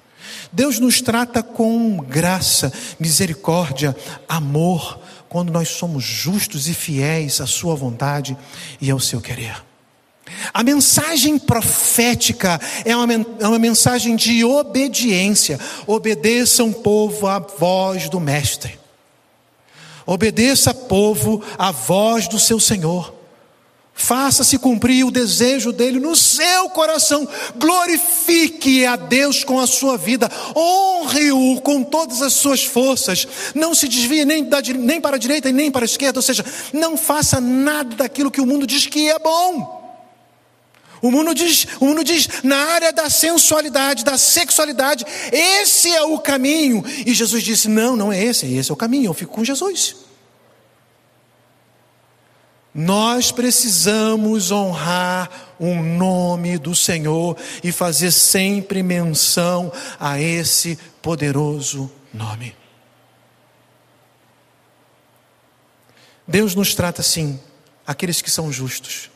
Deus 0.52 0.78
nos 0.78 1.00
trata 1.00 1.42
com 1.42 1.98
graça, 1.98 2.72
misericórdia, 2.98 3.96
amor, 4.28 4.98
quando 5.28 5.52
nós 5.52 5.68
somos 5.68 6.02
justos 6.02 6.68
e 6.68 6.74
fiéis 6.74 7.40
à 7.40 7.46
Sua 7.46 7.74
vontade 7.74 8.36
e 8.80 8.90
ao 8.90 8.98
seu 8.98 9.20
querer. 9.20 9.62
A 10.52 10.62
mensagem 10.62 11.38
profética 11.38 12.60
é 12.84 12.94
uma, 12.96 13.12
é 13.12 13.48
uma 13.48 13.58
mensagem 13.58 14.14
de 14.14 14.44
obediência. 14.44 15.58
Obedeçam, 15.86 16.72
povo, 16.72 17.26
à 17.26 17.38
voz 17.38 18.08
do 18.08 18.20
Mestre. 18.20 18.78
Obedeça, 20.06 20.72
povo, 20.72 21.42
à 21.58 21.70
voz 21.70 22.28
do 22.28 22.38
seu 22.38 22.58
Senhor. 22.58 23.17
Faça-se 24.00 24.56
cumprir 24.58 25.04
o 25.04 25.10
desejo 25.10 25.72
dele 25.72 25.98
no 25.98 26.14
seu 26.14 26.70
coração. 26.70 27.28
Glorifique 27.56 28.86
a 28.86 28.94
Deus 28.94 29.42
com 29.42 29.58
a 29.58 29.66
sua 29.66 29.98
vida. 29.98 30.30
Honre-o 30.56 31.60
com 31.60 31.82
todas 31.82 32.22
as 32.22 32.32
suas 32.32 32.62
forças. 32.62 33.26
Não 33.56 33.74
se 33.74 33.88
desvie 33.88 34.24
nem, 34.24 34.44
da, 34.44 34.60
nem 34.62 35.00
para 35.00 35.16
a 35.16 35.18
direita 35.18 35.48
e 35.48 35.52
nem 35.52 35.68
para 35.68 35.84
a 35.84 35.84
esquerda. 35.84 36.20
Ou 36.20 36.22
seja, 36.22 36.44
não 36.72 36.96
faça 36.96 37.40
nada 37.40 37.96
daquilo 37.96 38.30
que 38.30 38.40
o 38.40 38.46
mundo 38.46 38.68
diz 38.68 38.86
que 38.86 39.10
é 39.10 39.18
bom. 39.18 39.76
O 41.02 41.10
mundo 41.10 41.34
diz, 41.34 41.66
o 41.80 41.86
mundo 41.86 42.04
diz 42.04 42.28
na 42.44 42.56
área 42.56 42.92
da 42.92 43.10
sensualidade, 43.10 44.04
da 44.04 44.16
sexualidade, 44.16 45.04
esse 45.32 45.92
é 45.92 46.02
o 46.02 46.20
caminho. 46.20 46.84
E 47.04 47.12
Jesus 47.12 47.42
disse: 47.42 47.68
Não, 47.68 47.96
não 47.96 48.12
é 48.12 48.24
esse, 48.24 48.46
esse 48.46 48.70
é 48.70 48.72
o 48.72 48.76
caminho. 48.76 49.06
Eu 49.06 49.14
fico 49.14 49.34
com 49.34 49.44
Jesus. 49.44 50.07
Nós 52.78 53.32
precisamos 53.32 54.52
honrar 54.52 55.56
o 55.58 55.74
nome 55.74 56.56
do 56.58 56.76
Senhor 56.76 57.36
e 57.64 57.72
fazer 57.72 58.12
sempre 58.12 58.84
menção 58.84 59.72
a 59.98 60.20
esse 60.20 60.78
poderoso 61.02 61.90
nome. 62.14 62.54
Deus 66.24 66.54
nos 66.54 66.72
trata 66.72 67.00
assim, 67.00 67.40
aqueles 67.84 68.22
que 68.22 68.30
são 68.30 68.52
justos. 68.52 69.10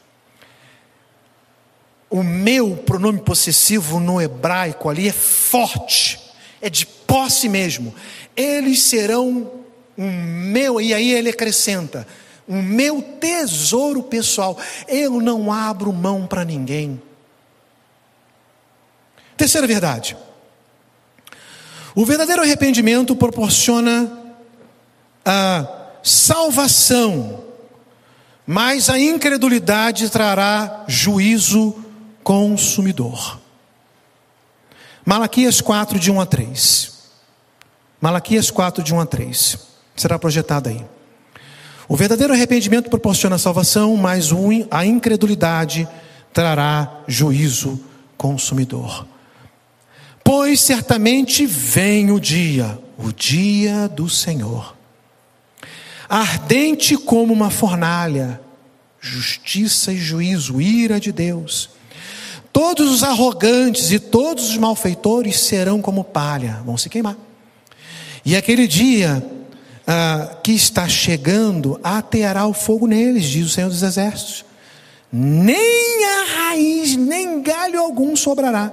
O 2.10 2.24
meu 2.24 2.76
pronome 2.78 3.20
possessivo 3.20 4.00
no 4.00 4.20
hebraico 4.20 4.88
ali 4.88 5.08
é 5.08 5.12
forte, 5.12 6.18
é 6.60 6.68
de 6.68 6.84
posse 6.84 7.48
mesmo. 7.48 7.94
Eles 8.34 8.82
serão 8.82 9.52
o 9.96 10.02
meu, 10.02 10.80
e 10.80 10.92
aí 10.92 11.12
ele 11.12 11.30
acrescenta: 11.30 12.04
o 12.52 12.62
meu 12.62 13.00
tesouro 13.00 14.02
pessoal. 14.02 14.58
Eu 14.86 15.22
não 15.22 15.50
abro 15.50 15.90
mão 15.90 16.26
para 16.26 16.44
ninguém. 16.44 17.00
Terceira 19.38 19.66
verdade. 19.66 20.14
O 21.94 22.04
verdadeiro 22.04 22.42
arrependimento 22.42 23.16
proporciona 23.16 24.34
a 25.24 25.66
salvação, 26.02 27.42
mas 28.46 28.90
a 28.90 28.98
incredulidade 28.98 30.10
trará 30.10 30.84
juízo 30.86 31.82
consumidor. 32.22 33.40
Malaquias 35.06 35.62
4, 35.62 35.98
de 35.98 36.10
1 36.10 36.20
a 36.20 36.26
3. 36.26 36.92
Malaquias 37.98 38.50
4, 38.50 38.84
de 38.84 38.92
1 38.92 39.00
a 39.00 39.06
3. 39.06 39.58
Será 39.96 40.18
projetado 40.18 40.68
aí. 40.68 40.84
O 41.92 41.96
verdadeiro 41.96 42.32
arrependimento 42.32 42.88
proporciona 42.88 43.36
salvação, 43.36 43.94
mas 43.98 44.30
a 44.70 44.86
incredulidade 44.86 45.86
trará 46.32 47.02
juízo 47.06 47.78
consumidor. 48.16 49.06
Pois 50.24 50.62
certamente 50.62 51.44
vem 51.44 52.10
o 52.10 52.18
dia, 52.18 52.78
o 52.96 53.12
dia 53.12 53.88
do 53.88 54.08
Senhor, 54.08 54.74
ardente 56.08 56.96
como 56.96 57.30
uma 57.30 57.50
fornalha, 57.50 58.40
justiça 58.98 59.92
e 59.92 59.98
juízo, 59.98 60.62
ira 60.62 60.98
de 60.98 61.12
Deus. 61.12 61.68
Todos 62.54 62.90
os 62.90 63.02
arrogantes 63.02 63.92
e 63.92 63.98
todos 63.98 64.48
os 64.48 64.56
malfeitores 64.56 65.40
serão 65.40 65.82
como 65.82 66.02
palha, 66.02 66.62
vão 66.64 66.78
se 66.78 66.88
queimar. 66.88 67.18
E 68.24 68.34
aquele 68.34 68.66
dia 68.66 69.22
ah, 69.86 70.36
que 70.42 70.52
está 70.52 70.88
chegando 70.88 71.80
ateará 71.82 72.46
o 72.46 72.54
fogo 72.54 72.86
neles, 72.86 73.24
diz 73.24 73.46
o 73.46 73.50
Senhor 73.50 73.68
dos 73.68 73.82
Exércitos. 73.82 74.44
Nem 75.12 76.04
a 76.04 76.48
raiz, 76.48 76.96
nem 76.96 77.42
galho 77.42 77.80
algum 77.80 78.16
sobrará. 78.16 78.72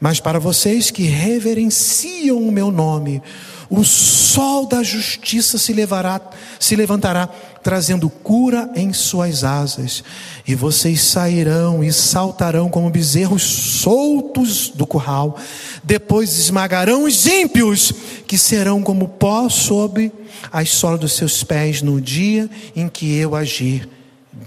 Mas 0.00 0.18
para 0.18 0.40
vocês 0.40 0.90
que 0.90 1.02
reverenciam 1.02 2.38
o 2.38 2.50
meu 2.50 2.70
nome, 2.70 3.22
o 3.70 3.84
sol 3.84 4.66
da 4.66 4.82
justiça 4.82 5.56
se, 5.56 5.72
levará, 5.72 6.20
se 6.58 6.74
levantará, 6.74 7.28
trazendo 7.62 8.10
cura 8.10 8.68
em 8.74 8.92
suas 8.92 9.44
asas, 9.44 10.02
e 10.44 10.56
vocês 10.56 11.02
sairão 11.02 11.84
e 11.84 11.92
saltarão 11.92 12.68
como 12.68 12.90
bezerros 12.90 13.42
soltos 13.44 14.70
do 14.70 14.84
curral, 14.84 15.38
depois 15.84 16.36
esmagarão 16.36 17.04
os 17.04 17.26
ímpios, 17.26 17.92
que 18.26 18.36
serão 18.36 18.82
como 18.82 19.06
pó 19.06 19.48
sob 19.48 20.12
as 20.50 20.70
solas 20.70 20.98
dos 20.98 21.12
seus 21.12 21.44
pés 21.44 21.80
no 21.80 22.00
dia 22.00 22.50
em 22.74 22.88
que 22.88 23.14
eu 23.14 23.36
agir, 23.36 23.88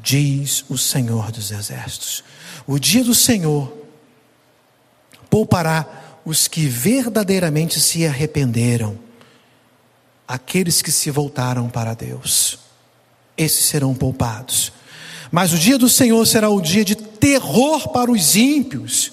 diz 0.01 0.65
o 0.67 0.77
Senhor 0.77 1.31
dos 1.31 1.49
Exércitos. 1.49 2.23
O 2.67 2.77
dia 2.77 3.03
do 3.05 3.15
Senhor 3.15 3.71
poupará 5.29 5.87
os 6.25 6.47
que 6.47 6.65
verdadeiramente 6.65 7.79
se 7.79 8.05
arrependeram, 8.05 8.97
aqueles 10.33 10.81
que 10.81 10.91
se 10.91 11.11
voltaram 11.11 11.69
para 11.69 11.93
Deus. 11.93 12.57
Esses 13.37 13.65
serão 13.65 13.93
poupados. 13.93 14.73
Mas 15.31 15.53
o 15.53 15.59
dia 15.59 15.77
do 15.77 15.87
Senhor 15.87 16.25
será 16.25 16.49
o 16.49 16.59
dia 16.59 16.83
de 16.83 16.95
terror 16.95 17.89
para 17.89 18.09
os 18.09 18.35
ímpios, 18.35 19.11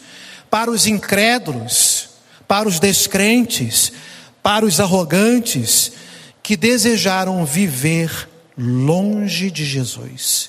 para 0.50 0.70
os 0.70 0.86
incrédulos, 0.86 2.08
para 2.48 2.66
os 2.66 2.80
descrentes, 2.80 3.92
para 4.42 4.64
os 4.64 4.80
arrogantes, 4.80 5.92
que 6.42 6.56
desejaram 6.56 7.44
viver 7.44 8.26
longe 8.56 9.50
de 9.50 9.66
Jesus. 9.66 10.48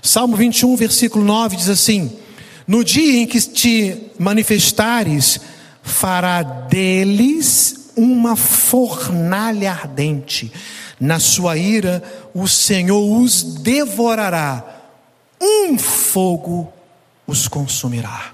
Salmo 0.00 0.36
21, 0.36 0.76
versículo 0.76 1.24
9 1.24 1.56
diz 1.56 1.68
assim: 1.68 2.16
No 2.64 2.84
dia 2.84 3.22
em 3.22 3.26
que 3.26 3.40
te 3.40 3.96
manifestares, 4.20 5.40
fará 5.82 6.44
deles 6.44 7.81
uma 7.96 8.36
fornalha 8.36 9.72
ardente. 9.72 10.52
Na 10.98 11.18
sua 11.18 11.56
ira, 11.56 12.02
o 12.34 12.46
Senhor 12.46 13.20
os 13.20 13.42
devorará, 13.42 14.64
um 15.40 15.78
fogo 15.78 16.72
os 17.26 17.48
consumirá. 17.48 18.32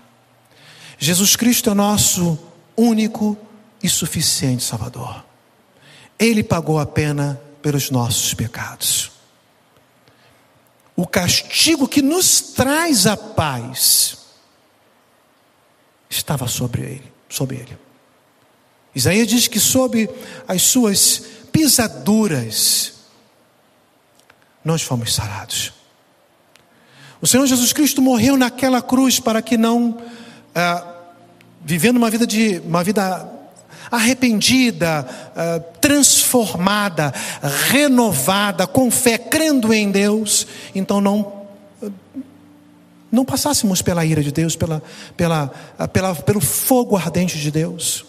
Jesus 0.98 1.36
Cristo 1.36 1.70
é 1.70 1.74
nosso 1.74 2.38
único 2.76 3.36
e 3.82 3.88
suficiente 3.88 4.62
Salvador. 4.64 5.24
Ele 6.18 6.42
pagou 6.42 6.78
a 6.78 6.86
pena 6.86 7.40
pelos 7.62 7.90
nossos 7.90 8.34
pecados. 8.34 9.12
O 10.96 11.06
castigo 11.06 11.86
que 11.86 12.02
nos 12.02 12.40
traz 12.40 13.06
a 13.06 13.16
paz 13.16 14.18
estava 16.10 16.48
sobre 16.48 16.82
ele, 16.82 17.12
sobre 17.28 17.56
ele. 17.56 17.87
Isaías 18.94 19.26
diz 19.26 19.48
que 19.48 19.60
sob 19.60 20.08
as 20.46 20.62
suas 20.62 21.22
pisaduras 21.52 22.92
nós 24.64 24.82
fomos 24.82 25.14
sarados. 25.14 25.72
O 27.20 27.26
Senhor 27.26 27.46
Jesus 27.46 27.72
Cristo 27.72 28.00
morreu 28.00 28.36
naquela 28.36 28.80
cruz 28.80 29.18
para 29.18 29.42
que 29.42 29.56
não 29.56 29.98
ah, 30.54 30.94
vivendo 31.64 31.96
uma 31.96 32.10
vida 32.10 32.26
de 32.26 32.60
uma 32.64 32.84
vida 32.84 33.28
arrependida, 33.90 35.08
ah, 35.34 35.60
transformada, 35.80 37.12
renovada, 37.70 38.66
com 38.66 38.90
fé, 38.90 39.18
crendo 39.18 39.72
em 39.72 39.90
Deus, 39.90 40.46
então 40.74 41.00
não 41.00 41.38
não 43.10 43.24
passássemos 43.24 43.80
pela 43.80 44.04
ira 44.04 44.22
de 44.22 44.30
Deus, 44.30 44.54
pela, 44.54 44.82
pela, 45.16 45.50
ah, 45.78 45.88
pela, 45.88 46.14
pelo 46.14 46.40
fogo 46.40 46.94
ardente 46.96 47.38
de 47.38 47.50
Deus. 47.50 48.04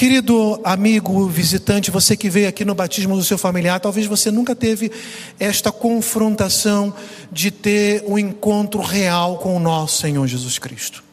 Querido 0.00 0.58
amigo 0.64 1.26
visitante, 1.28 1.90
você 1.90 2.16
que 2.16 2.30
veio 2.30 2.48
aqui 2.48 2.64
no 2.64 2.74
batismo 2.74 3.14
do 3.14 3.22
seu 3.22 3.36
familiar, 3.36 3.78
talvez 3.80 4.06
você 4.06 4.30
nunca 4.30 4.56
teve 4.56 4.90
esta 5.38 5.70
confrontação 5.70 6.94
de 7.30 7.50
ter 7.50 8.02
um 8.06 8.18
encontro 8.18 8.80
real 8.80 9.36
com 9.36 9.54
o 9.54 9.60
nosso 9.60 10.00
Senhor 10.00 10.26
Jesus 10.26 10.58
Cristo. 10.58 11.04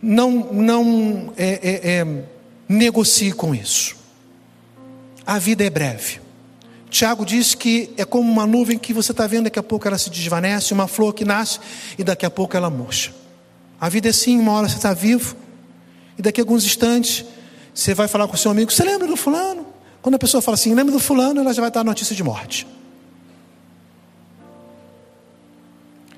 Não, 0.00 0.50
não 0.54 1.34
é, 1.36 1.50
é, 1.62 1.98
é, 1.98 2.24
negocie 2.66 3.32
com 3.32 3.54
isso. 3.54 3.94
A 5.26 5.38
vida 5.38 5.64
é 5.64 5.68
breve. 5.68 6.22
Tiago 6.88 7.26
diz 7.26 7.54
que 7.54 7.90
é 7.98 8.06
como 8.06 8.32
uma 8.32 8.46
nuvem 8.46 8.78
que 8.78 8.94
você 8.94 9.12
está 9.12 9.26
vendo, 9.26 9.44
daqui 9.44 9.58
a 9.58 9.62
pouco 9.62 9.86
ela 9.86 9.98
se 9.98 10.08
desvanece, 10.08 10.72
uma 10.72 10.88
flor 10.88 11.12
que 11.12 11.26
nasce 11.26 11.58
e 11.98 12.02
daqui 12.02 12.24
a 12.24 12.30
pouco 12.30 12.56
ela 12.56 12.70
murcha. 12.70 13.12
A 13.78 13.90
vida 13.90 14.08
é 14.08 14.12
assim, 14.12 14.38
uma 14.38 14.52
hora 14.52 14.66
você 14.66 14.76
está 14.76 14.94
vivo, 14.94 15.36
e 16.18 16.22
daqui 16.22 16.40
a 16.40 16.42
alguns 16.42 16.64
instantes, 16.64 17.24
você 17.74 17.94
vai 17.94 18.08
falar 18.08 18.26
com 18.26 18.34
o 18.34 18.38
seu 18.38 18.50
amigo: 18.50 18.70
Você 18.70 18.84
lembra 18.84 19.06
do 19.06 19.16
fulano? 19.16 19.66
Quando 20.06 20.14
a 20.14 20.18
pessoa 20.20 20.40
fala 20.40 20.54
assim, 20.54 20.72
lembra 20.72 20.92
do 20.92 21.00
fulano, 21.00 21.40
ela 21.40 21.52
já 21.52 21.60
vai 21.60 21.68
dar 21.68 21.80
a 21.80 21.84
notícia 21.84 22.14
de 22.14 22.22
morte. 22.22 22.64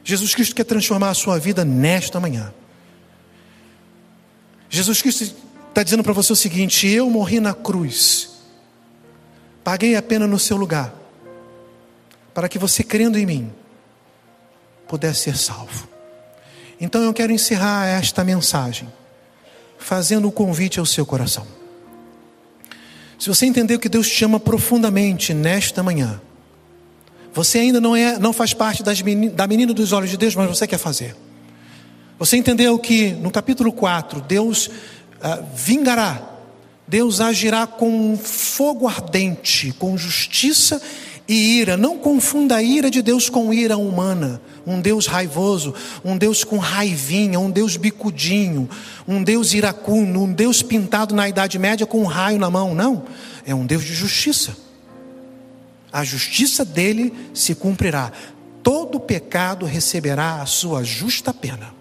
Jesus 0.05 0.35
Cristo 0.35 0.55
quer 0.55 0.65
transformar 0.65 1.09
a 1.09 1.15
sua 1.15 1.39
vida 1.39 1.65
nesta 1.65 2.21
manhã. 2.21 2.53
Jesus 4.69 5.01
Cristo 5.01 5.25
está 5.71 5.83
dizendo 5.83 6.03
para 6.03 6.13
você 6.13 6.35
o 6.35 6.37
seguinte: 6.37 6.87
Eu 6.87 7.09
morri 7.09 7.41
na 7.41 7.55
cruz, 7.55 8.43
paguei 9.65 9.97
a 9.97 10.03
pena 10.03 10.27
no 10.27 10.39
seu 10.39 10.59
lugar, 10.59 10.95
para 12.35 12.47
que 12.47 12.59
você, 12.59 12.85
crendo 12.85 13.19
em 13.19 13.25
mim, 13.25 13.53
pudesse 14.87 15.23
ser 15.23 15.37
salvo. 15.39 15.89
Então 16.79 17.03
eu 17.03 17.15
quero 17.15 17.33
encerrar 17.33 17.87
esta 17.87 18.23
mensagem 18.23 18.87
fazendo 19.79 20.29
o 20.29 20.33
convite 20.33 20.79
ao 20.79 20.87
seu 20.87 21.07
coração. 21.07 21.47
Se 23.19 23.29
você 23.29 23.47
entendeu 23.47 23.79
que 23.79 23.89
Deus 23.89 24.09
te 24.09 24.25
ama 24.25 24.39
profundamente 24.39 25.35
nesta 25.35 25.83
manhã, 25.83 26.21
você 27.33 27.59
ainda 27.59 27.81
não 27.81 27.97
é, 27.97 28.19
não 28.19 28.33
faz 28.33 28.55
parte 28.55 28.83
das 28.83 29.01
da 29.33 29.47
menina 29.47 29.73
dos 29.73 29.93
olhos 29.93 30.11
de 30.11 30.17
Deus, 30.17 30.35
mas 30.35 30.49
você 30.49 30.67
quer 30.67 30.79
fazer. 30.79 31.17
Você 32.19 32.37
entendeu 32.37 32.79
que 32.79 33.11
no 33.13 33.31
capítulo 33.31 33.73
4, 33.73 34.21
Deus 34.21 34.71
ah, 35.23 35.43
vingará, 35.55 36.37
Deus 36.87 37.21
agirá 37.21 37.67
com 37.67 38.17
fogo 38.17 38.89
ardente, 38.89 39.73
com 39.79 39.97
justiça 39.97 40.81
e 41.29 41.59
ira. 41.59 41.77
Não 41.77 41.99
confunda 41.99 42.57
a 42.57 42.63
ira 42.63 42.91
de 42.91 43.03
Deus 43.03 43.29
com 43.29 43.53
ira 43.53 43.77
humana 43.77 44.41
um 44.69 44.81
Deus 44.81 45.07
raivoso, 45.07 45.75
um 46.05 46.17
Deus 46.17 46.45
com 46.45 46.59
raivinha, 46.59 47.41
um 47.41 47.51
Deus 47.51 47.77
bicudinho, 47.77 48.69
um 49.07 49.23
Deus 49.23 49.55
iracundo, 49.55 50.21
um 50.21 50.33
Deus 50.33 50.63
pintado 50.63 51.15
na 51.15 51.29
Idade 51.29 51.59
Média 51.59 51.87
com 51.87 52.03
um 52.03 52.07
raio 52.07 52.39
na 52.39 52.51
mão. 52.51 52.75
Não, 52.75 53.05
é 53.47 53.55
um 53.55 53.65
Deus 53.65 53.83
de 53.83 53.95
justiça. 53.95 54.55
A 55.91 56.05
justiça 56.05 56.65
dele 56.65 57.15
se 57.33 57.55
cumprirá. 57.55 58.13
Todo 58.63 59.01
pecado 59.01 59.65
receberá 59.65 60.43
a 60.43 60.47
sua 60.47 60.85
justa 60.85 61.33
pena. 61.33 61.75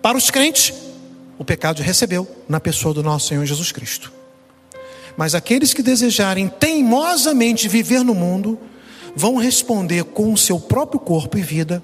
Para 0.00 0.16
os 0.16 0.30
crentes, 0.30 0.72
o 1.38 1.44
pecado 1.44 1.82
recebeu 1.82 2.26
na 2.48 2.60
pessoa 2.60 2.94
do 2.94 3.02
nosso 3.02 3.28
Senhor 3.28 3.44
Jesus 3.44 3.72
Cristo. 3.72 4.10
Mas 5.16 5.34
aqueles 5.34 5.74
que 5.74 5.82
desejarem 5.82 6.48
teimosamente 6.48 7.68
viver 7.68 8.02
no 8.02 8.14
mundo, 8.14 8.58
vão 9.16 9.36
responder 9.36 10.04
com 10.04 10.32
o 10.32 10.38
seu 10.38 10.58
próprio 10.58 11.00
corpo 11.00 11.38
e 11.38 11.42
vida 11.42 11.82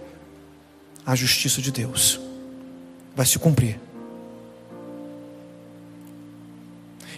à 1.05 1.15
justiça 1.15 1.61
de 1.61 1.71
Deus. 1.71 2.21
Vai 3.15 3.27
se 3.27 3.39
cumprir. 3.39 3.79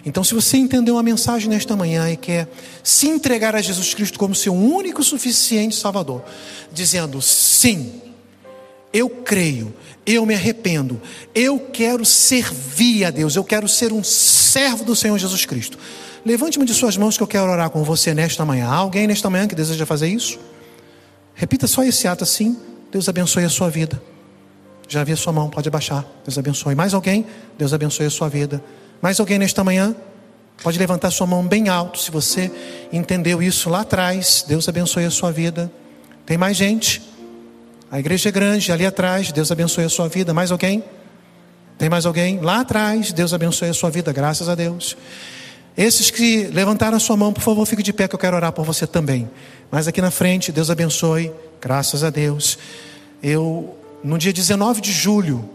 Então, 0.05 0.23
se 0.23 0.33
você 0.33 0.57
entendeu 0.57 0.97
a 0.97 1.03
mensagem 1.03 1.49
nesta 1.49 1.75
manhã 1.75 2.11
e 2.11 2.17
quer 2.17 2.49
se 2.83 3.07
entregar 3.07 3.55
a 3.55 3.61
Jesus 3.61 3.93
Cristo 3.93 4.19
como 4.19 4.35
seu 4.35 4.53
único 4.53 5.01
e 5.01 5.05
suficiente 5.05 5.75
Salvador, 5.75 6.23
dizendo 6.73 7.21
sim, 7.21 8.01
eu 8.91 9.09
creio, 9.09 9.73
eu 10.05 10.25
me 10.25 10.33
arrependo, 10.33 11.01
eu 11.33 11.57
quero 11.57 12.03
servir 12.03 13.05
a 13.05 13.11
Deus, 13.11 13.35
eu 13.35 13.45
quero 13.45 13.67
ser 13.67 13.93
um 13.93 14.03
servo 14.03 14.83
do 14.83 14.95
Senhor 14.95 15.17
Jesus 15.17 15.45
Cristo. 15.45 15.79
Levante-me 16.25 16.65
de 16.65 16.73
suas 16.73 16.95
mãos 16.95 17.17
que 17.17 17.23
eu 17.23 17.27
quero 17.27 17.51
orar 17.51 17.69
com 17.69 17.83
você 17.83 18.13
nesta 18.13 18.45
manhã. 18.45 18.67
Há 18.67 18.75
alguém 18.75 19.07
nesta 19.07 19.29
manhã 19.29 19.45
que 19.45 19.55
deseja 19.55 19.85
fazer 19.85 20.07
isso? 20.07 20.39
Repita 21.35 21.67
só 21.67 21.83
esse 21.83 22.07
ato 22.07 22.23
assim. 22.23 22.57
Deus 22.91 23.09
abençoe 23.09 23.43
a 23.43 23.49
sua 23.49 23.69
vida. 23.69 24.01
Já 24.87 25.03
vi 25.03 25.11
a 25.11 25.17
sua 25.17 25.33
mão, 25.33 25.49
pode 25.49 25.67
abaixar. 25.67 26.05
Deus 26.23 26.37
abençoe. 26.37 26.75
Mais 26.75 26.93
alguém? 26.93 27.25
Deus 27.57 27.73
abençoe 27.73 28.05
a 28.05 28.09
sua 28.09 28.29
vida. 28.29 28.63
Mais 29.01 29.19
alguém 29.19 29.37
nesta 29.37 29.63
manhã? 29.63 29.93
Pode 30.61 30.79
levantar 30.79 31.11
sua 31.11 31.27
mão 31.27 31.45
bem 31.45 31.67
alto 31.67 31.99
se 31.99 32.09
você 32.09 32.49
entendeu 32.91 33.43
isso 33.43 33.69
lá 33.69 33.81
atrás. 33.81 34.45
Deus 34.47 34.69
abençoe 34.69 35.03
a 35.03 35.11
sua 35.11 35.31
vida. 35.31 35.69
Tem 36.25 36.37
mais 36.37 36.55
gente? 36.55 37.01
A 37.91 37.99
igreja 37.99 38.29
é 38.29 38.31
grande, 38.31 38.71
ali 38.71 38.85
atrás. 38.85 39.31
Deus 39.31 39.51
abençoe 39.51 39.83
a 39.83 39.89
sua 39.89 40.07
vida. 40.07 40.33
Mais 40.33 40.51
alguém? 40.51 40.83
Tem 41.77 41.89
mais 41.89 42.05
alguém? 42.05 42.39
Lá 42.39 42.61
atrás. 42.61 43.11
Deus 43.11 43.33
abençoe 43.33 43.69
a 43.69 43.73
sua 43.73 43.89
vida. 43.89 44.13
Graças 44.13 44.47
a 44.47 44.55
Deus. 44.55 44.95
Esses 45.75 46.11
que 46.11 46.47
levantaram 46.47 46.97
a 46.97 46.99
sua 46.99 47.17
mão, 47.17 47.33
por 47.33 47.41
favor, 47.41 47.65
fique 47.65 47.81
de 47.81 47.91
pé 47.91 48.07
que 48.07 48.13
eu 48.13 48.19
quero 48.19 48.35
orar 48.35 48.51
por 48.51 48.63
você 48.63 48.85
também. 48.85 49.29
Mas 49.71 49.87
aqui 49.87 50.01
na 50.01 50.11
frente, 50.11 50.51
Deus 50.51 50.69
abençoe, 50.69 51.31
graças 51.59 52.03
a 52.03 52.11
Deus. 52.11 52.59
Eu, 53.21 53.75
no 54.03 54.17
dia 54.17 54.31
19 54.31 54.81
de 54.81 54.91
julho 54.91 55.49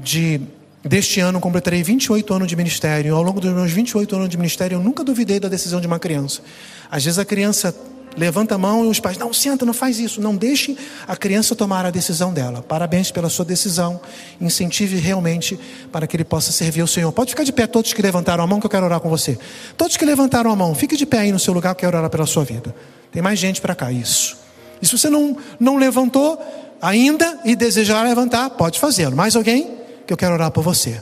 de, 0.00 0.40
deste 0.84 1.18
ano, 1.18 1.40
completarei 1.40 1.82
28 1.82 2.32
anos 2.32 2.46
de 2.46 2.54
ministério. 2.54 3.16
Ao 3.16 3.22
longo 3.22 3.40
dos 3.40 3.52
meus 3.52 3.72
28 3.72 4.14
anos 4.14 4.28
de 4.28 4.36
ministério, 4.36 4.76
eu 4.76 4.80
nunca 4.80 5.02
duvidei 5.02 5.40
da 5.40 5.48
decisão 5.48 5.80
de 5.80 5.86
uma 5.88 5.98
criança. 5.98 6.42
Às 6.88 7.04
vezes 7.04 7.18
a 7.18 7.24
criança 7.24 7.74
levanta 8.16 8.54
a 8.54 8.58
mão 8.58 8.84
e 8.84 8.88
os 8.88 8.98
pais, 8.98 9.18
não, 9.18 9.32
senta, 9.32 9.64
não 9.64 9.74
faz 9.74 10.00
isso. 10.00 10.20
Não 10.20 10.34
deixe 10.34 10.76
a 11.06 11.16
criança 11.16 11.54
tomar 11.54 11.84
a 11.84 11.90
decisão 11.90 12.32
dela. 12.32 12.62
Parabéns 12.62 13.10
pela 13.10 13.28
sua 13.28 13.44
decisão. 13.44 14.00
Incentive 14.40 14.96
realmente 14.96 15.58
para 15.92 16.06
que 16.06 16.16
ele 16.16 16.24
possa 16.24 16.50
servir 16.52 16.80
ao 16.80 16.86
Senhor. 16.86 17.12
Pode 17.12 17.30
ficar 17.30 17.44
de 17.44 17.52
pé 17.52 17.66
todos 17.66 17.92
que 17.92 18.00
levantaram 18.00 18.42
a 18.42 18.46
mão, 18.46 18.58
que 18.58 18.66
eu 18.66 18.70
quero 18.70 18.86
orar 18.86 19.00
com 19.00 19.10
você. 19.10 19.38
Todos 19.76 19.96
que 19.96 20.04
levantaram 20.04 20.50
a 20.50 20.56
mão, 20.56 20.74
fique 20.74 20.96
de 20.96 21.04
pé 21.04 21.18
aí 21.18 21.32
no 21.32 21.38
seu 21.38 21.52
lugar, 21.52 21.74
que 21.74 21.84
eu 21.84 21.88
quero 21.88 21.98
orar 21.98 22.10
pela 22.10 22.26
sua 22.26 22.44
vida. 22.44 22.74
Tem 23.12 23.22
mais 23.22 23.38
gente 23.38 23.60
para 23.60 23.74
cá, 23.74 23.92
isso. 23.92 24.36
E 24.80 24.86
se 24.86 24.96
você 24.96 25.08
não, 25.08 25.36
não 25.58 25.76
levantou 25.76 26.40
ainda 26.80 27.40
e 27.44 27.56
desejar 27.56 28.02
levantar, 28.02 28.50
pode 28.50 28.78
fazê-lo. 28.78 29.16
Mais 29.16 29.36
alguém? 29.36 29.76
Que 30.06 30.12
eu 30.12 30.16
quero 30.16 30.34
orar 30.34 30.50
por 30.50 30.62
você. 30.62 31.00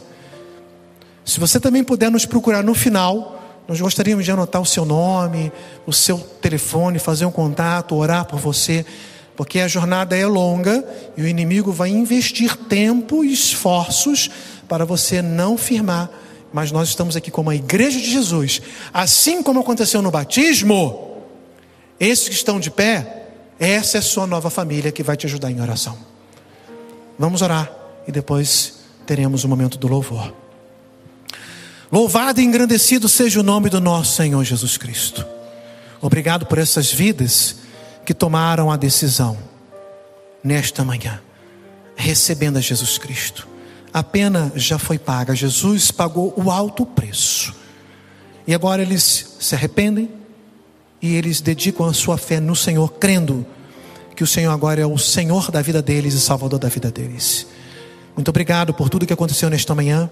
Se 1.24 1.40
você 1.40 1.59
também 1.59 1.83
puder 1.83 2.11
nos 2.11 2.27
procurar 2.27 2.62
no 2.62 2.74
final, 2.74 3.43
nós 3.66 3.81
gostaríamos 3.81 4.24
de 4.24 4.31
anotar 4.31 4.61
o 4.61 4.66
seu 4.66 4.85
nome, 4.85 5.50
o 5.87 5.92
seu 5.92 6.18
telefone, 6.18 6.98
fazer 6.98 7.24
um 7.24 7.31
contato, 7.31 7.94
orar 7.94 8.27
por 8.27 8.38
você, 8.38 8.85
porque 9.37 9.61
a 9.61 9.68
jornada 9.68 10.16
é 10.16 10.26
longa 10.26 10.84
e 11.16 11.22
o 11.22 11.26
inimigo 11.26 11.72
vai 11.72 11.88
investir 11.88 12.57
tempo 12.57 13.24
e 13.24 13.32
esforços 13.32 14.30
para 14.68 14.84
você 14.84 15.22
não 15.22 15.57
firmar. 15.57 16.11
Mas 16.53 16.70
nós 16.70 16.88
estamos 16.88 17.16
aqui 17.16 17.30
como 17.30 17.51
a 17.51 17.55
igreja 17.55 17.99
de 17.99 18.11
Jesus, 18.11 18.62
assim 18.93 19.43
como 19.43 19.61
aconteceu 19.61 20.01
no 20.03 20.11
batismo. 20.11 21.22
Esses 21.99 22.28
que 22.28 22.34
estão 22.34 22.61
de 22.61 22.70
pé, 22.70 23.28
essa 23.59 23.97
é 23.97 24.01
a 24.01 24.03
sua 24.03 24.26
nova 24.26 24.51
família 24.51 24.93
que 24.93 25.03
vai 25.03 25.16
te 25.16 25.26
ajudar 25.26 25.51
em 25.51 25.61
oração. 25.61 25.97
Vamos 27.18 27.43
orar 27.43 27.72
e 28.07 28.12
depois 28.12 28.80
teremos 29.07 29.43
o 29.43 29.49
momento 29.49 29.78
do 29.78 29.88
louvor. 29.88 30.43
Louvado 31.95 32.40
e 32.40 32.45
engrandecido 32.45 33.09
seja 33.09 33.38
o 33.38 33.42
nome 33.45 33.70
do 33.70 33.80
nosso 33.80 34.16
Senhor 34.16 34.42
Jesus 34.42 34.76
Cristo. 34.76 35.24
Obrigado 36.01 36.45
por 36.45 36.59
essas 36.59 36.92
vidas 36.92 37.59
que 38.05 38.12
tomaram 38.12 38.68
a 38.68 38.76
decisão 38.76 39.38
nesta 40.42 40.82
manhã 40.82 41.20
recebendo 41.95 42.57
a 42.57 42.61
Jesus 42.61 42.99
Cristo. 42.99 43.47
A 43.92 44.03
pena 44.03 44.51
já 44.57 44.76
foi 44.76 44.99
paga, 44.99 45.36
Jesus 45.36 45.92
pagou 45.92 46.34
o 46.36 46.51
alto 46.51 46.84
preço. 46.84 47.55
E 48.45 48.53
agora 48.53 48.82
eles 48.82 49.36
se 49.38 49.55
arrependem 49.55 50.11
e 51.01 51.14
eles 51.14 51.40
dedicam 51.40 51.86
a 51.86 51.92
sua 51.92 52.18
fé 52.18 52.40
no 52.40 52.57
Senhor, 52.57 52.95
crendo 52.95 53.47
que 54.16 54.24
o 54.24 54.26
Senhor 54.26 54.51
agora 54.51 54.80
é 54.80 54.86
o 54.86 54.99
Senhor 54.99 55.49
da 55.53 55.62
vida 55.62 55.80
deles 55.80 56.14
e 56.14 56.20
Salvador 56.20 56.59
da 56.59 56.68
vida 56.68 56.90
deles. 56.90 57.47
Muito 58.16 58.30
obrigado 58.30 58.74
por 58.74 58.88
tudo 58.88 59.07
que 59.07 59.12
aconteceu 59.12 59.49
nesta 59.49 59.76
manhã. 59.76 60.11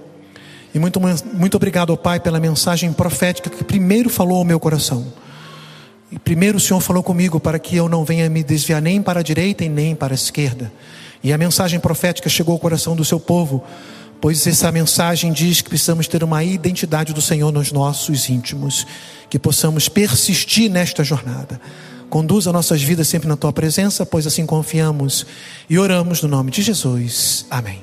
E 0.75 0.79
muito, 0.79 1.01
muito 1.01 1.57
obrigado, 1.57 1.97
Pai, 1.97 2.19
pela 2.19 2.41
mensagem 2.41 2.93
profética 2.93 3.51
que 3.51 3.63
primeiro 3.63 4.09
falou 4.09 4.39
ao 4.39 4.45
meu 4.45 4.59
coração. 4.59 5.13
E 6.11 6.19
primeiro 6.19 6.59
o 6.59 6.61
Senhor 6.61 6.81
falou 6.81 7.03
comigo 7.03 7.41
para 7.41 7.59
que 7.59 7.77
eu 7.77 7.89
não 7.89 8.05
venha 8.05 8.29
me 8.29 8.43
desviar 8.43 8.81
nem 8.83 9.01
para 9.03 9.21
a 9.21 9.23
direita 9.23 9.65
e 9.65 9.69
nem 9.69 9.95
para 9.95 10.13
a 10.13 10.15
esquerda. 10.15 10.73
E 11.23 11.33
a 11.33 11.39
mensagem 11.39 11.79
profética 11.79 12.29
chegou 12.29 12.53
ao 12.53 12.59
coração 12.59 12.97
do 12.97 13.05
seu 13.05 13.21
povo, 13.21 13.65
pois 14.21 14.47
essa 14.47 14.71
mensagem 14.73 15.33
diz 15.33 15.61
que 15.61 15.69
precisamos 15.69 16.07
ter 16.09 16.23
uma 16.25 16.43
identidade 16.43 17.13
do 17.13 17.23
Senhor 17.23 17.53
nos 17.53 17.73
nossos 17.73 18.29
íntimos, 18.29 18.87
que 19.31 19.39
possamos 19.39 19.89
persistir 19.89 20.71
nesta 20.71 21.03
jornada. 21.05 21.61
Conduza 22.11 22.53
nossas 22.53 22.83
vidas 22.83 23.09
sempre 23.09 23.27
na 23.27 23.37
tua 23.37 23.53
presença, 23.53 24.05
pois 24.05 24.27
assim 24.27 24.45
confiamos 24.45 25.27
e 25.69 25.79
oramos 25.79 26.21
no 26.21 26.29
nome 26.29 26.51
de 26.51 26.61
Jesus. 26.61 27.47
Amém. 27.51 27.83